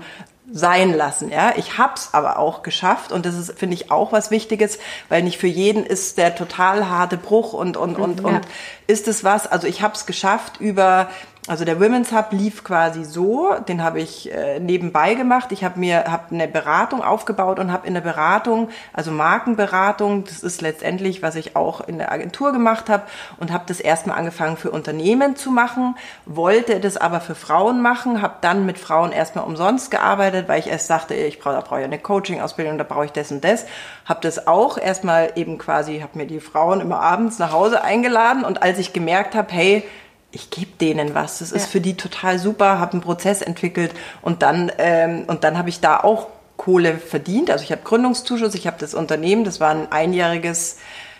[0.52, 1.52] sein lassen, ja.
[1.56, 4.78] Ich hab's aber auch geschafft und das ist, finde ich, auch was Wichtiges,
[5.08, 8.40] weil nicht für jeden ist der total harte Bruch und, und, und, und
[8.86, 11.08] ist es was, also ich hab's geschafft über,
[11.50, 15.50] also der Women's Hub lief quasi so, den habe ich äh, nebenbei gemacht.
[15.50, 20.44] Ich habe mir hab eine Beratung aufgebaut und habe in der Beratung, also Markenberatung, das
[20.44, 23.02] ist letztendlich, was ich auch in der Agentur gemacht habe
[23.40, 28.22] und habe das erstmal angefangen für Unternehmen zu machen, wollte das aber für Frauen machen,
[28.22, 31.80] habe dann mit Frauen erstmal umsonst gearbeitet, weil ich erst sagte, ich brauche da brauche
[31.80, 33.66] ich eine Coaching-Ausbildung, da brauche ich das und das.
[34.04, 38.44] Habe das auch erstmal eben quasi, habe mir die Frauen immer abends nach Hause eingeladen
[38.44, 39.84] und als ich gemerkt habe, hey,
[40.32, 41.40] ich gebe denen was.
[41.40, 45.58] Das ist für die total super, habe einen Prozess entwickelt und dann, ähm, und dann
[45.58, 47.50] habe ich da auch Kohle verdient.
[47.50, 50.76] Also ich habe Gründungszuschuss, ich habe das Unternehmen, das war ein einjähriges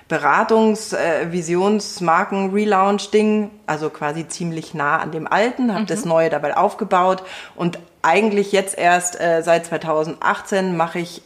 [0.08, 6.30] Beratungs-, äh, Visions-, Marken-, Relaunch-Ding, also quasi ziemlich nah an dem alten, habe das neue
[6.30, 7.22] dabei aufgebaut
[7.56, 11.22] und eigentlich jetzt erst äh, seit 2018 mache ich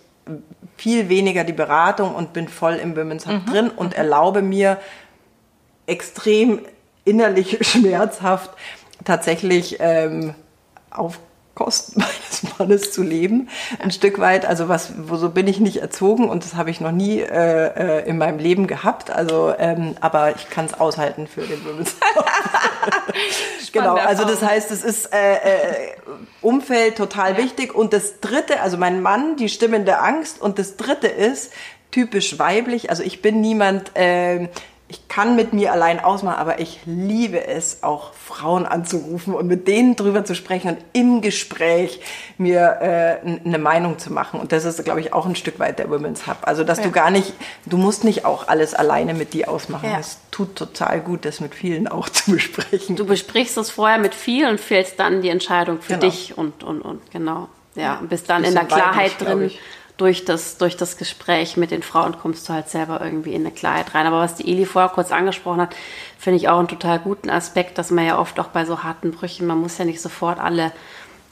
[0.77, 4.79] viel weniger die Beratung und bin voll im Women's Hub drin und erlaube mir
[5.87, 6.61] extrem
[7.05, 8.51] innerlich schmerzhaft
[9.05, 10.35] tatsächlich ähm,
[10.91, 11.19] auf
[11.55, 13.49] Kosten meines Mannes zu leben,
[13.79, 14.45] ein Stück weit.
[14.45, 18.01] Also was, wo so bin ich nicht erzogen und das habe ich noch nie äh,
[18.01, 19.11] äh, in meinem Leben gehabt.
[19.11, 21.95] Also, ähm, aber ich kann es aushalten für den Women's
[23.73, 25.93] Genau, also das heißt, es ist äh, äh,
[26.41, 27.75] Umfeld total wichtig.
[27.75, 30.41] Und das Dritte, also mein Mann, die Stimmen der Angst.
[30.41, 31.53] Und das Dritte ist
[31.91, 32.91] typisch weiblich.
[32.91, 34.49] Also ich bin niemand, äh,
[34.87, 39.67] ich kann mit mir allein ausmachen, aber ich liebe es, auch Frauen anzurufen und mit
[39.67, 42.01] denen drüber zu sprechen und im Gespräch
[42.37, 42.79] mir
[43.25, 44.39] äh, eine Meinung zu machen.
[44.41, 46.37] Und das ist, glaube ich, auch ein Stück weit der Women's Hub.
[46.43, 47.33] Also, dass du gar nicht,
[47.65, 49.89] du musst nicht auch alles alleine mit dir ausmachen.
[49.91, 49.99] Ja.
[49.99, 52.95] Es tut total gut, das mit vielen auch zu besprechen.
[52.97, 56.01] Du besprichst es vorher mit viel und fällst dann die Entscheidung für Genau.
[56.01, 57.49] dich und, und, und genau.
[57.75, 59.61] Ja, und bist dann in Bisschen der Klarheit weiblich, drin.
[59.97, 63.53] Durch das, durch das Gespräch mit den Frauen kommst du halt selber irgendwie in eine
[63.53, 64.07] Klarheit rein.
[64.07, 65.75] Aber was die Eli vorher kurz angesprochen hat,
[66.19, 69.13] finde ich auch einen total guten Aspekt, dass man ja oft auch bei so harten
[69.13, 70.73] Brüchen, man muss ja nicht sofort alle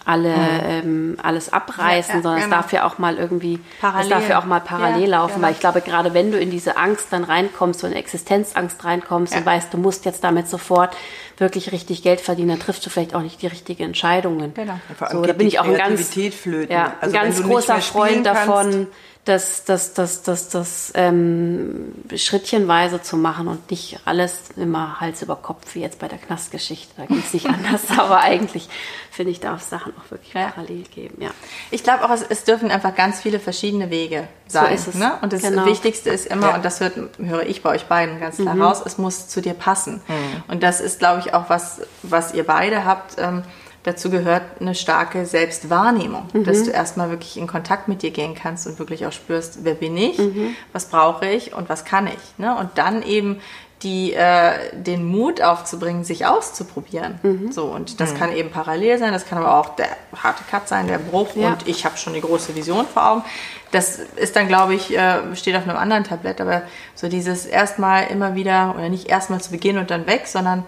[0.05, 2.57] alle ähm, alles abreißen, Ja, ja, sondern genau.
[2.57, 4.03] es darf ja auch mal irgendwie, Parallel.
[4.03, 6.51] es darf ja auch mal parallel Ja, laufen, weil ich glaube, gerade wenn du in
[6.51, 10.97] diese Angst dann reinkommst, so in Existenzangst reinkommst und weißt, du musst jetzt damit sofort
[11.43, 14.55] wirklich richtig Geld verdienen, dann triffst du vielleicht auch nicht die richtigen Entscheidungen.
[14.55, 14.81] Genau.
[14.97, 16.73] Vor allem So, da bin die ich auch ein ganz, flöten.
[16.73, 18.87] ja, Also ein wenn ganz großer Freund kannst- davon,
[19.25, 25.37] das, das, das, das, das ähm, schrittchenweise zu machen und nicht alles immer Hals über
[25.37, 26.93] Kopf, wie jetzt bei der Knastgeschichte.
[26.97, 28.69] Da ging es nicht anders, aber eigentlich
[29.13, 30.49] finde ich, darf es Sachen auch wirklich Ja.
[30.49, 31.23] parallel geben.
[31.23, 31.31] Ja.
[31.71, 34.75] Ich glaube auch, es, es dürfen einfach ganz viele verschiedene Wege sein.
[34.75, 34.97] ist es.
[34.97, 35.13] Ne?
[35.23, 35.67] Und das Genau.
[35.67, 36.55] Wichtigste ist immer, Ja.
[36.57, 38.63] und das hört, höre ich bei euch beiden ganz klar Mhm.
[38.63, 40.03] raus, es muss zu dir passen.
[40.49, 43.15] Und das ist, glaube ich, auch was, was ihr beide habt.
[43.19, 43.45] Ähm,
[43.85, 46.45] dazu gehört eine starke Selbstwahrnehmung, Mhm.
[46.45, 49.75] dass du erstmal wirklich in Kontakt mit dir gehen kannst und wirklich auch spürst, wer
[49.75, 50.55] bin ich, Mhm.
[50.73, 52.39] was brauche ich und was kann ich.
[52.39, 52.57] Ne?
[52.57, 53.41] Und dann eben
[53.83, 57.19] die, äh, den Mut aufzubringen, sich auszuprobieren.
[57.25, 57.51] Mhm.
[57.51, 59.89] So, und das kann eben parallel sein, das kann aber auch der
[60.23, 61.49] harte Cut sein, der Bruch Ja.
[61.49, 63.25] und ich habe schon die große Vision vor Augen.
[63.73, 66.63] Das ist dann, glaube ich, äh, steht auf einem anderen Tablett, aber
[66.95, 70.63] so dieses erstmal immer wieder, oder nicht erstmal zu Beginn und dann weg, sondern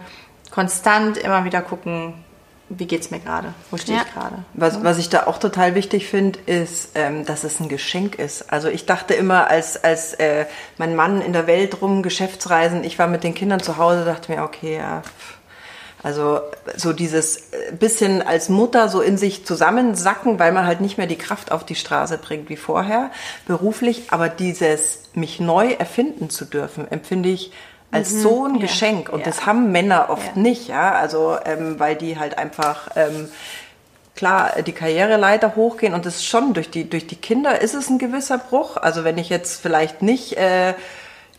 [0.51, 2.15] konstant immer wieder gucken,
[2.69, 4.05] wie geht's mir gerade, wo stehe Ja.
[4.07, 4.37] ich gerade.
[4.55, 8.51] Was, was ich da auch total wichtig finde, ist, ähm, dass es ein Geschenk ist.
[8.53, 10.47] Also ich dachte immer, als, als äh,
[10.79, 14.33] mein Mann in der Welt rum, Geschäftsreisen, ich war mit den Kindern zu Hause, dachte
[14.33, 15.03] mir, okay, ja.
[15.03, 15.39] pff.
[16.03, 16.41] Also
[16.77, 17.45] so dieses
[17.81, 21.65] bisschen als Mutter so in sich zusammensacken, weil man halt nicht mehr die Kraft auf
[21.65, 23.11] die Straße bringt wie vorher,
[23.47, 24.03] beruflich.
[24.11, 27.53] Aber dieses mich neu erfinden zu dürfen, empfinde ich
[27.95, 29.09] als mhm, so ein ja, Geschenk.
[29.09, 29.27] Und ja.
[29.27, 30.43] das haben Männer oft ja.
[30.43, 30.93] nicht, ja.
[30.93, 33.29] Also ähm, weil die halt einfach ähm,
[34.17, 37.89] klar die Karriereleiter hochgehen und das ist schon durch die durch die Kinder ist es
[37.89, 38.77] ein gewisser Bruch.
[38.77, 40.75] Also wenn ich jetzt vielleicht nicht äh,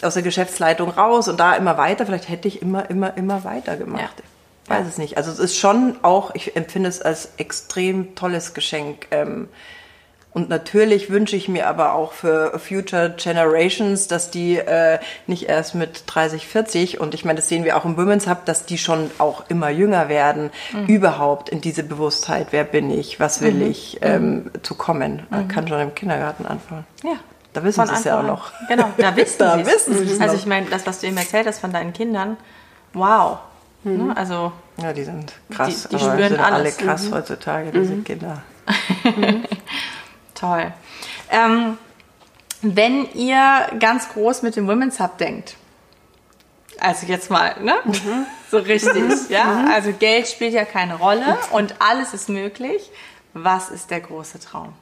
[0.02, 3.78] aus der Geschäftsleitung raus und da immer weiter, vielleicht hätte ich immer immer immer weiter
[3.78, 4.24] gemacht.
[4.64, 5.18] Ich weiß es nicht.
[5.18, 9.08] Also es ist schon auch, ich empfinde es als extrem tolles Geschenk.
[9.12, 9.48] Ähm,
[10.36, 15.76] und natürlich wünsche ich mir aber auch für Future Generations, dass die äh, nicht erst
[15.76, 18.78] mit 30, 40 und ich meine, das sehen wir auch im Women's Hub, dass die
[18.78, 20.88] schon auch immer jünger werden, mhm.
[20.88, 23.72] überhaupt in diese Bewusstheit, wer bin ich, was will mhm.
[23.72, 24.52] ich, ähm, mhm.
[24.62, 25.26] zu kommen.
[25.30, 25.48] Man mhm.
[25.48, 26.86] kann schon im Kindergarten anfangen.
[27.02, 27.16] Ja.
[27.54, 28.52] Da wissen sie es ja auch noch.
[28.68, 30.20] Genau, da wissen da sie es.
[30.20, 32.36] Also ich meine, das, was du eben erzählt hast von deinen Kindern,
[32.92, 33.38] wow.
[33.86, 34.08] Mhm.
[34.08, 34.18] Ne?
[34.18, 36.78] Also ja, die sind krass, die, die spüren sind alles.
[36.78, 37.14] alle krass mhm.
[37.14, 38.44] heutzutage, diese Kinder.
[40.36, 40.72] Toll.
[41.32, 41.78] Ähm,
[42.62, 45.56] wenn ihr ganz groß mit dem Women's Hub denkt,
[46.80, 47.76] also jetzt mal, ne?
[47.84, 48.26] Mhm.
[48.52, 49.26] So richtig, mhm.
[49.30, 49.44] ja?
[49.44, 49.72] Mhm.
[49.72, 52.92] Also Geld spielt ja keine Rolle und alles ist möglich.
[53.34, 54.74] Was ist der große Traum?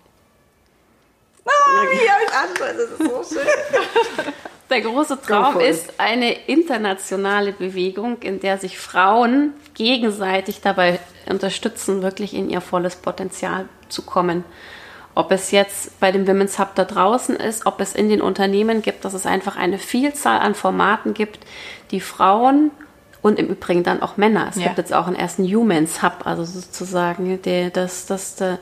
[1.45, 1.49] Ah,
[1.89, 4.33] wie ich antworte, das ist so schön.
[4.69, 12.33] Der große Traum ist eine internationale Bewegung, in der sich Frauen gegenseitig dabei unterstützen, wirklich
[12.33, 14.43] in ihr volles Potenzial zu kommen.
[15.15, 18.81] Ob es jetzt bei dem Women's Hub da draußen ist, ob es in den Unternehmen
[18.81, 21.39] gibt, dass es einfach eine Vielzahl an Formaten gibt,
[21.91, 22.71] die Frauen
[23.23, 24.47] und im Übrigen dann auch Männer.
[24.49, 24.63] Es ja.
[24.63, 28.59] gibt jetzt auch einen ersten Humans Hub, also sozusagen der, das, das, der,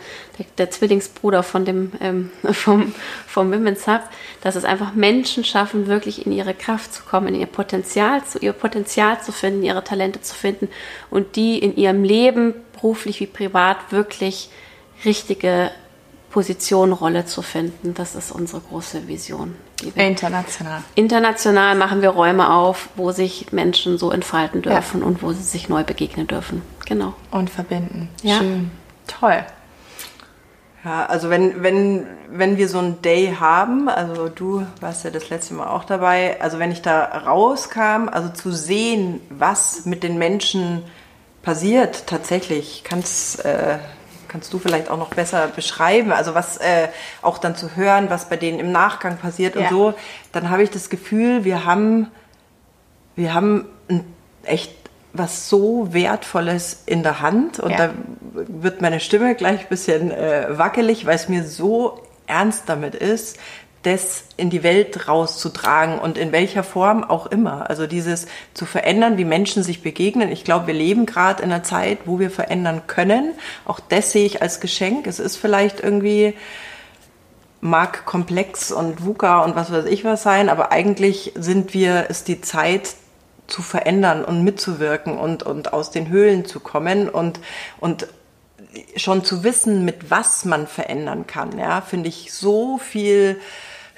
[0.60, 2.93] der Zwillingsbruder von dem, ähm, vom,
[3.28, 4.02] vom Women's Hub,
[4.41, 8.38] dass es einfach Menschen schaffen, wirklich in ihre Kraft zu kommen, in ihr Potenzial zu,
[8.38, 10.70] ihr Potenzial zu finden, ihre Talente zu finden
[11.10, 14.52] und die in ihrem Leben, beruflich wie privat, wirklich
[15.04, 15.72] richtige
[16.32, 17.93] Position, Rolle zu finden.
[17.93, 19.55] Das ist unsere große Vision.
[19.95, 20.84] International.
[20.95, 25.07] International machen wir Räume auf, wo sich Menschen so entfalten dürfen ja.
[25.07, 26.61] und wo sie sich neu begegnen dürfen.
[26.86, 27.13] Genau.
[27.32, 28.09] Und verbinden.
[28.23, 28.38] Ja.
[28.38, 28.71] Schön.
[29.07, 29.43] Toll.
[30.84, 35.29] Ja, also wenn, wenn, wenn wir so ein Day haben, also du warst ja das
[35.29, 40.17] letzte Mal auch dabei, also wenn ich da rauskam, also zu sehen, was mit den
[40.17, 40.82] Menschen
[41.43, 43.77] passiert, tatsächlich, kannst äh,
[44.32, 46.88] kannst du vielleicht auch noch besser beschreiben, also was äh,
[47.21, 49.63] auch dann zu hören, was bei denen im Nachgang passiert ja.
[49.63, 49.93] und so,
[50.32, 52.07] dann habe ich das Gefühl, wir haben,
[53.15, 54.05] wir haben ein
[54.43, 54.73] echt
[55.13, 57.77] was so Wertvolles in der Hand und ja.
[57.77, 57.93] da
[58.32, 63.38] wird meine Stimme gleich ein bisschen äh, wackelig, weil es mir so ernst damit ist,
[63.84, 67.69] das in die Welt rauszutragen und in welcher Form auch immer.
[67.69, 70.32] Also dieses zu verändern, wie Menschen sich begegnen.
[70.32, 73.34] Ich glaube, wir leben gerade in einer Zeit, wo wir verändern können.
[73.65, 75.07] Auch das sehe ich als Geschenk.
[75.07, 76.36] Es ist vielleicht irgendwie
[77.61, 82.27] mag komplex und VUCA und was weiß ich was sein, aber eigentlich sind wir, ist
[82.27, 82.95] die Zeit
[83.45, 87.39] zu verändern und mitzuwirken und, und aus den Höhlen zu kommen und,
[87.79, 88.07] und
[88.95, 93.39] schon zu wissen, mit was man verändern kann, ja, finde ich so viel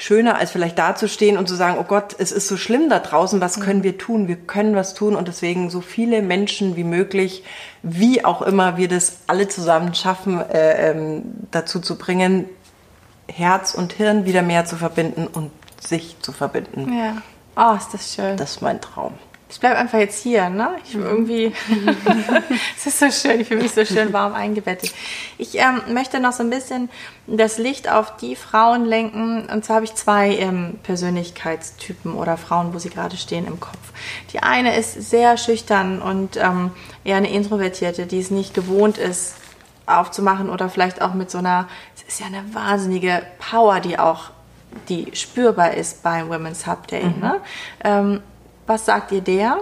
[0.04, 3.40] schöner, als vielleicht dazustehen und zu sagen, oh Gott, es ist so schlimm da draußen,
[3.40, 4.28] was können wir tun?
[4.28, 7.44] Wir können was tun und deswegen so viele Menschen wie möglich,
[7.84, 12.50] wie auch immer wir das alle zusammen schaffen, äh, ähm, dazu zu bringen,
[13.30, 16.92] Herz und Hirn wieder mehr zu verbinden und sich zu verbinden.
[16.98, 17.22] Ja.
[17.56, 18.36] Oh, ist das schön.
[18.36, 19.14] Das ist mein Traum
[19.54, 20.72] ich bleibe einfach jetzt hier, ne?
[20.84, 21.04] Ich mhm.
[21.04, 21.54] irgendwie,
[22.76, 24.92] es ist so schön, ich fühle mich so schön warm eingebettet.
[25.38, 26.90] Ich ähm, möchte noch so ein bisschen
[27.28, 29.46] das Licht auf die Frauen lenken.
[29.46, 33.78] Und zwar habe ich zwei ähm, Persönlichkeitstypen oder Frauen, wo sie gerade stehen im Kopf.
[34.34, 36.72] Die eine ist sehr schüchtern und ähm,
[37.04, 39.36] eher eine Introvertierte, die es nicht gewohnt ist,
[39.86, 44.32] aufzumachen oder vielleicht auch mit so einer, es ist ja eine wahnsinnige Power, die auch
[44.90, 47.04] die spürbar ist beim Women's Hub Day.
[47.04, 47.20] Mhm.
[47.20, 47.42] Ne?
[47.84, 48.22] Ähm,
[48.68, 49.60] was sagt ihr der?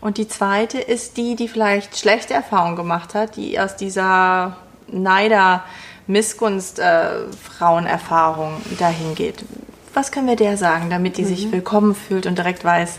[0.00, 4.56] Und die zweite ist die, die vielleicht schlechte Erfahrungen gemacht hat, die aus dieser
[4.88, 5.64] Neider,
[6.06, 9.44] Missgunst, äh, Frauenerfahrung dahin geht.
[9.94, 11.26] Was können wir der sagen, damit die mhm.
[11.26, 12.98] sich willkommen fühlt und direkt weiß,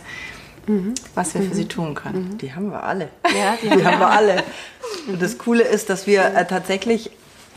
[0.68, 0.94] mhm.
[1.14, 1.50] was wir mhm.
[1.50, 2.30] für sie tun können?
[2.30, 2.38] Mhm.
[2.38, 3.10] Die haben wir alle.
[3.38, 4.44] Ja, die, die haben wir alle.
[5.08, 7.12] Und das Coole ist, dass wir äh, tatsächlich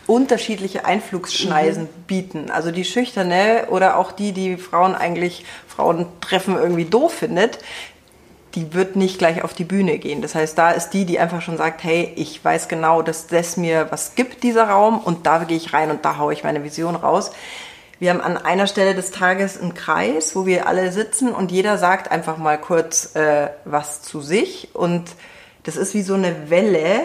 [0.06, 2.02] unterschiedliche Einflugsschneisen mhm.
[2.06, 2.50] bieten.
[2.50, 7.58] Also die Schüchterne oder auch die, die Frauen eigentlich Frauen treffen irgendwie doof findet,
[8.54, 10.22] die wird nicht gleich auf die Bühne gehen.
[10.22, 13.56] Das heißt, da ist die, die einfach schon sagt, hey, ich weiß genau, dass das
[13.56, 16.62] mir was gibt, dieser Raum, und da gehe ich rein und da haue ich meine
[16.62, 17.32] Vision raus.
[17.98, 21.78] Wir haben an einer Stelle des Tages einen Kreis, wo wir alle sitzen und jeder
[21.78, 25.04] sagt einfach mal kurz äh, was zu sich und
[25.64, 27.00] das ist wie so eine Welle,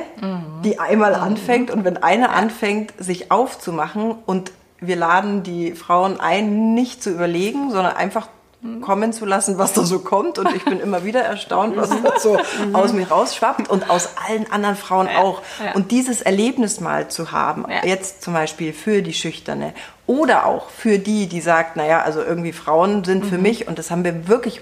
[0.63, 4.51] die einmal anfängt und wenn eine anfängt, sich aufzumachen und
[4.81, 8.27] wir laden die Frauen ein, nicht zu überlegen, sondern einfach
[8.81, 10.37] kommen zu lassen, was da so kommt.
[10.37, 12.37] Und ich bin immer wieder erstaunt, was da so
[12.73, 15.41] aus mir rausschwappt und aus allen anderen Frauen auch.
[15.65, 15.73] ja.
[15.75, 17.85] Und dieses Erlebnis mal zu haben, Ja.
[17.87, 19.73] jetzt zum Beispiel für die Schüchterne
[20.07, 23.91] oder auch für die, die sagt, naja, also irgendwie Frauen sind für mich und das
[23.91, 24.59] haben wir wirklich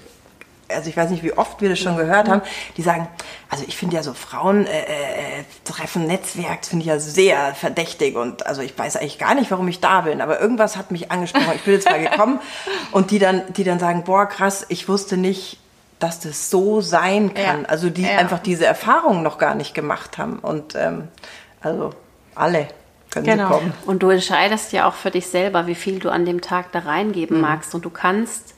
[0.68, 2.42] also ich weiß nicht, wie oft wir das schon gehört haben,
[2.76, 3.08] die sagen,
[3.48, 8.16] also ich finde ja so Frauen äh, äh, treffen Netzwerk, finde ich ja sehr verdächtig
[8.16, 11.10] und also ich weiß eigentlich gar nicht, warum ich da bin, aber irgendwas hat mich
[11.10, 11.52] angesprochen.
[11.54, 12.40] Ich bin jetzt mal gekommen
[12.92, 15.58] und die dann, die dann sagen, boah krass, ich wusste nicht,
[15.98, 17.62] dass das so sein kann.
[17.62, 17.68] Ja.
[17.68, 18.18] Also die Ja.
[18.18, 21.08] einfach diese Erfahrungen noch gar nicht gemacht haben und ähm,
[21.60, 21.90] also
[22.34, 22.68] alle
[23.10, 23.48] können Genau.
[23.48, 23.74] sie kommen.
[23.86, 26.80] Und du entscheidest ja auch für dich selber, wie viel du an dem Tag da
[26.80, 27.74] reingeben magst.
[27.74, 28.54] Und du kannst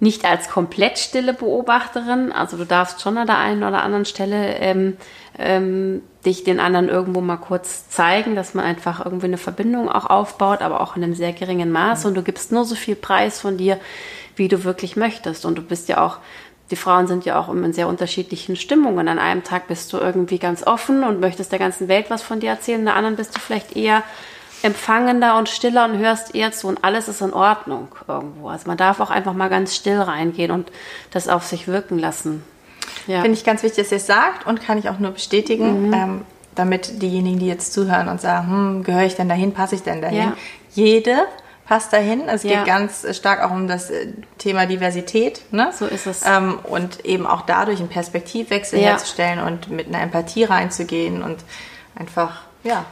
[0.00, 4.56] nicht als komplett stille Beobachterin, also du darfst schon an der einen oder anderen Stelle
[4.56, 4.96] ähm,
[5.38, 10.06] ähm, dich den anderen irgendwo mal kurz zeigen, dass man einfach irgendwie eine Verbindung auch
[10.06, 12.06] aufbaut, aber auch in einem sehr geringen Maß.
[12.06, 13.78] Und du gibst nur so viel Preis von dir,
[14.36, 15.44] wie du wirklich möchtest.
[15.44, 16.18] Und du bist ja auch
[16.70, 19.06] die Frauen sind ja auch in sehr unterschiedlichen Stimmungen.
[19.08, 22.40] An einem Tag bist du irgendwie ganz offen und möchtest der ganzen Welt was von
[22.40, 24.02] dir erzählen, an der anderen bist du vielleicht eher
[24.64, 28.48] empfangender und stiller und hörst eher zu und alles ist in Ordnung irgendwo.
[28.48, 30.72] Also man darf auch einfach mal ganz still reingehen und
[31.10, 32.42] das auf sich wirken lassen.
[33.06, 33.20] Ja.
[33.20, 36.22] Finde ich ganz wichtig, dass ihr es sagt und kann ich auch nur bestätigen, ähm,
[36.54, 40.00] damit diejenigen, die jetzt zuhören und sagen, hm, gehöre ich denn dahin, passe ich denn
[40.00, 40.18] dahin?
[40.18, 40.36] Ja.
[40.72, 41.16] Jede
[41.66, 42.28] passt dahin.
[42.28, 42.56] Es Ja.
[42.58, 44.08] geht ganz stark auch um das äh,
[44.38, 45.42] Thema Diversität.
[45.52, 45.72] Ne?
[45.76, 46.22] So ist es.
[46.26, 51.36] Ähm, und eben auch dadurch einen Perspektivwechsel herzustellen und mit einer Empathie reinzugehen und
[51.96, 52.84] einfach ja,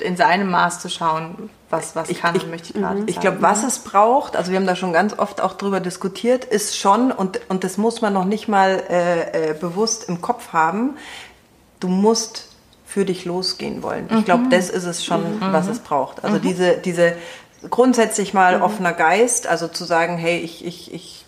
[0.00, 3.20] in seinem Maß zu schauen, was, was kann und möchte ich gerade Ich sagen.
[3.20, 6.76] glaube, was es braucht, also wir haben da schon ganz oft auch drüber diskutiert, ist
[6.78, 10.96] schon, und, und das muss man noch nicht mal äh, äh, bewusst im Kopf haben,
[11.80, 12.48] du musst
[12.86, 14.08] für dich losgehen wollen.
[14.18, 15.22] Ich glaube, das ist es schon,
[15.52, 16.24] was es braucht.
[16.24, 17.14] Also diese, diese
[17.68, 21.24] grundsätzlich mal offener Geist, also zu sagen, hey, ich, ich, ich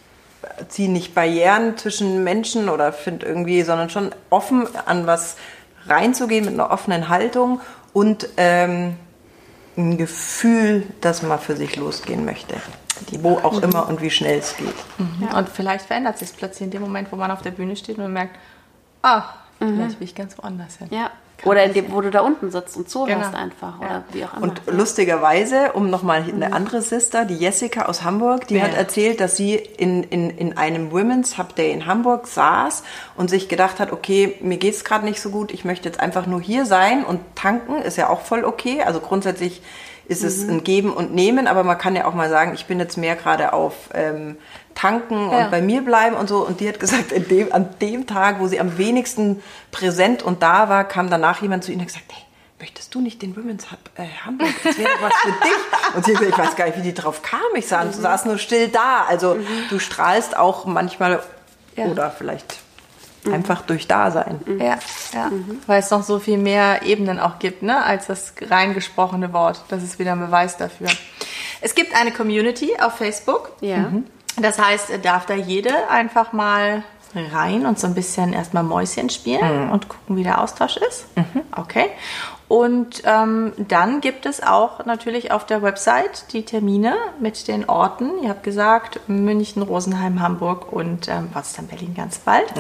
[0.69, 5.37] ziehe nicht Barrieren zwischen Menschen oder finde irgendwie, sondern schon offen an was
[5.87, 7.61] reinzugehen mit einer offenen Haltung
[7.93, 8.97] und ähm,
[9.77, 12.57] ein Gefühl, dass man für sich losgehen möchte.
[13.21, 14.75] Wo auch immer und wie schnell es geht.
[14.99, 15.29] Mhm.
[15.35, 18.05] Und vielleicht verändert sich plötzlich in dem Moment, wo man auf der Bühne steht und
[18.05, 18.37] man merkt,
[19.03, 19.25] ah,
[19.59, 20.89] vielleicht will ich ganz woanders hin.
[20.91, 21.11] ja.
[21.45, 23.43] Oder in dem, wo du da unten sitzt und zuhörst Genau.
[23.43, 23.87] einfach Ja.
[23.87, 24.43] oder wie auch immer.
[24.43, 28.65] Und lustigerweise, um nochmal eine andere Sister, die Jessica aus Hamburg, die Ja.
[28.65, 32.83] hat erzählt, dass sie in, in, in einem Women's Hub Day in Hamburg saß
[33.17, 36.27] und sich gedacht hat, okay, mir geht's gerade nicht so gut, ich möchte jetzt einfach
[36.27, 38.83] nur hier sein und tanken, ist ja auch voll okay.
[38.83, 39.63] Also grundsätzlich
[40.11, 40.51] ist es Mhm.
[40.51, 43.15] ein Geben und Nehmen, aber man kann ja auch mal sagen, ich bin jetzt mehr
[43.17, 44.37] gerade auf ähm,
[44.75, 45.45] Tanken Ja.
[45.45, 46.45] und bei mir bleiben und so.
[46.47, 50.69] Und die hat gesagt, dem, an dem Tag, wo sie am wenigsten präsent und da
[50.69, 52.25] war, kam danach jemand zu ihnen und hat gesagt, hey,
[52.59, 54.51] möchtest du nicht den Women's Hub äh, Hamburg?
[54.65, 55.95] Das wäre was für dich.
[55.95, 57.41] Und sie hat gesagt, ich weiß gar nicht, wie die drauf kam.
[57.55, 59.05] Ich sah, du saß nur still da.
[59.09, 59.37] Also
[59.71, 61.21] du strahlst auch manchmal
[61.77, 61.87] Ja.
[61.87, 62.57] oder vielleicht
[63.31, 64.41] einfach durch Dasein.
[64.59, 64.79] Ja,
[65.15, 65.31] ja.
[65.67, 69.65] Weil es noch so viel mehr Ebenen auch gibt, ne, als das rein gesprochene Wort.
[69.69, 70.89] Das ist wieder ein Beweis dafür.
[71.61, 73.53] Es gibt eine Community auf Facebook.
[73.61, 73.91] ja.
[74.37, 79.71] Das heißt, darf da jede einfach mal rein und so ein bisschen erstmal Mäuschen spielen
[79.71, 81.07] und gucken, wie der Austausch ist.
[81.57, 81.87] Okay.
[82.51, 88.11] Und ähm, dann gibt es auch natürlich auf der Website die Termine mit den Orten.
[88.25, 92.53] Ihr habt gesagt, München, Rosenheim, Hamburg und ähm, Potsdam, Berlin ganz bald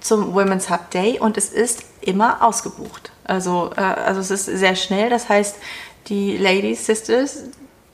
[0.00, 3.10] zum Women's Hub Day und es ist immer ausgebucht.
[3.24, 5.08] Also, äh, also es ist sehr schnell.
[5.08, 5.56] Das heißt,
[6.08, 7.44] die Ladies, Sisters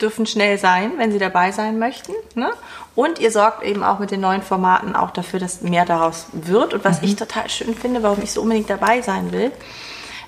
[0.01, 2.11] dürfen schnell sein, wenn sie dabei sein möchten.
[2.35, 2.51] Ne?
[2.95, 6.73] Und ihr sorgt eben auch mit den neuen Formaten auch dafür, dass mehr daraus wird.
[6.73, 9.53] Und was ich total schön finde, warum ich so unbedingt dabei sein will,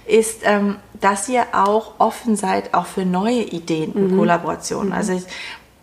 [0.08, 4.94] ist, ähm, dass ihr auch offen seid, auch für neue Ideen und Kollaborationen.
[4.94, 5.24] Also ich,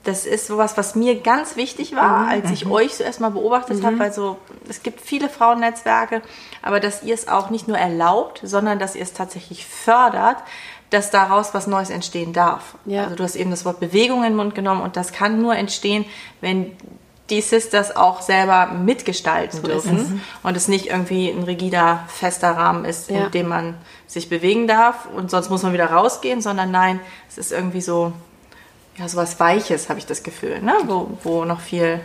[0.05, 3.99] das ist sowas, was mir ganz wichtig war, als ich euch so erstmal beobachtet habe,
[3.99, 4.37] weil so,
[4.69, 6.23] es gibt viele Frauennetzwerke,
[6.61, 10.39] aber dass ihr es auch nicht nur erlaubt, sondern dass ihr es tatsächlich fördert,
[10.91, 12.75] dass daraus was Neues entstehen darf.
[12.85, 13.05] Ja.
[13.05, 15.55] Also du hast eben das Wort Bewegung in den Mund genommen und das kann nur
[15.57, 16.05] entstehen,
[16.41, 16.73] wenn
[17.31, 23.09] die Sisters auch selber mitgestalten dürfen und es nicht irgendwie ein rigider, fester Rahmen ist,
[23.09, 23.27] Ja.
[23.27, 23.75] in dem man
[24.13, 27.01] sich bewegen darf und sonst muss man wieder rausgehen, sondern nein,
[27.31, 28.13] es ist irgendwie so,
[28.99, 30.75] ja, so was Weiches, habe ich das Gefühl, ne?
[30.85, 32.01] wo, wo noch viel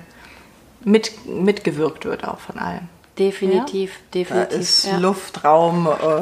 [0.85, 2.87] mit, mitgewirkt wird auch von allen.
[3.19, 4.59] Definitiv, Da definitiv.
[4.59, 4.97] ist ja.
[4.97, 5.87] Luftraum.
[5.87, 6.21] Äh,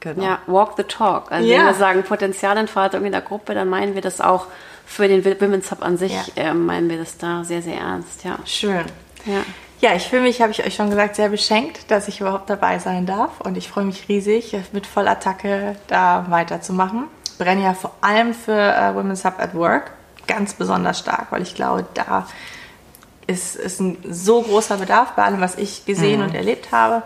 [0.00, 0.22] Genau.
[0.22, 1.32] Ja, walk the talk.
[1.32, 1.60] Also Ja.
[1.60, 4.46] wenn wir sagen Potenzialentfaltung in der Gruppe, dann meinen wir das auch
[4.84, 6.50] für den Women's Hub an sich, Ja.
[6.50, 8.22] äh, meinen wir das da sehr, sehr ernst.
[8.22, 8.38] Ja.
[8.44, 8.84] Schön.
[9.24, 9.42] ja.
[9.84, 12.78] Ja, ich fühle mich, habe ich euch schon gesagt, sehr beschenkt, dass ich überhaupt dabei
[12.78, 13.42] sein darf.
[13.42, 17.04] Und ich freue mich riesig, mit Vollattacke da weiterzumachen.
[17.26, 19.90] Ich brenne ja vor allem für äh, Women's Hub at Work
[20.26, 22.26] ganz besonders stark, weil ich glaube, da
[23.26, 26.28] ist, ist ein so großer Bedarf bei allem, was ich gesehen mhm.
[26.28, 27.02] und erlebt habe.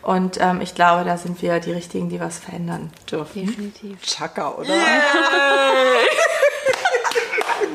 [0.00, 3.44] Und ähm, ich glaube, da sind wir die Richtigen, die was verändern dürfen.
[3.44, 4.00] Definitiv.
[4.00, 4.70] Chaka, oder?
[4.70, 4.80] Yeah.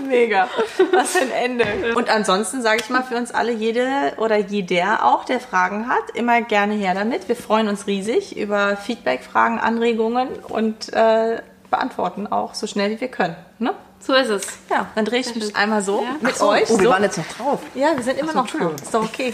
[0.07, 0.47] Mega.
[0.91, 1.95] Was für ein Ende.
[1.95, 6.11] Und ansonsten sage ich mal für uns alle, jede oder jeder auch, der Fragen hat,
[6.13, 7.27] immer gerne her damit.
[7.27, 13.01] Wir freuen uns riesig über Feedback, Fragen, Anregungen und äh, beantworten auch so schnell wie
[13.01, 13.35] wir können.
[13.59, 13.73] Ne?
[13.99, 14.47] So ist es.
[14.69, 16.15] Ja, dann drehe ich mich einmal so ja.
[16.21, 16.49] mit so.
[16.49, 16.69] euch.
[16.69, 17.59] Oh, wir waren jetzt noch drauf.
[17.75, 18.73] Ja, wir sind immer so, noch drauf.
[18.81, 19.33] Ist doch okay.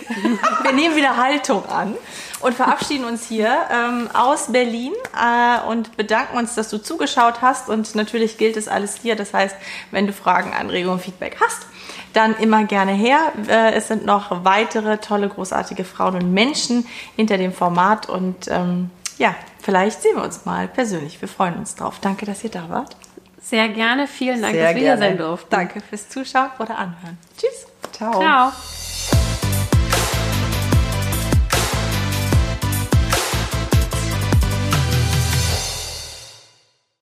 [0.63, 1.95] wir nehmen wieder Haltung an
[2.41, 7.69] und verabschieden uns hier ähm, aus Berlin äh, und bedanken uns, dass du zugeschaut hast.
[7.69, 9.15] Und natürlich gilt es alles dir.
[9.15, 9.55] Das heißt,
[9.91, 11.67] wenn du Fragen, Anregungen, Feedback hast,
[12.13, 13.31] dann immer gerne her.
[13.47, 18.89] Äh, es sind noch weitere tolle, großartige Frauen und Menschen hinter dem Format und ähm,
[19.17, 21.21] ja, vielleicht sehen wir uns mal persönlich.
[21.21, 21.99] Wir freuen uns drauf.
[22.01, 22.95] Danke, dass ihr da wart.
[23.43, 24.07] Sehr gerne.
[24.07, 25.01] Vielen Dank, Sehr dass wir gerne.
[25.01, 25.47] hier sein durften.
[25.49, 27.17] Danke fürs Zuschauen oder Anhören.
[27.37, 27.67] Tschüss.
[27.91, 28.19] Ciao.
[28.19, 28.51] Ciao.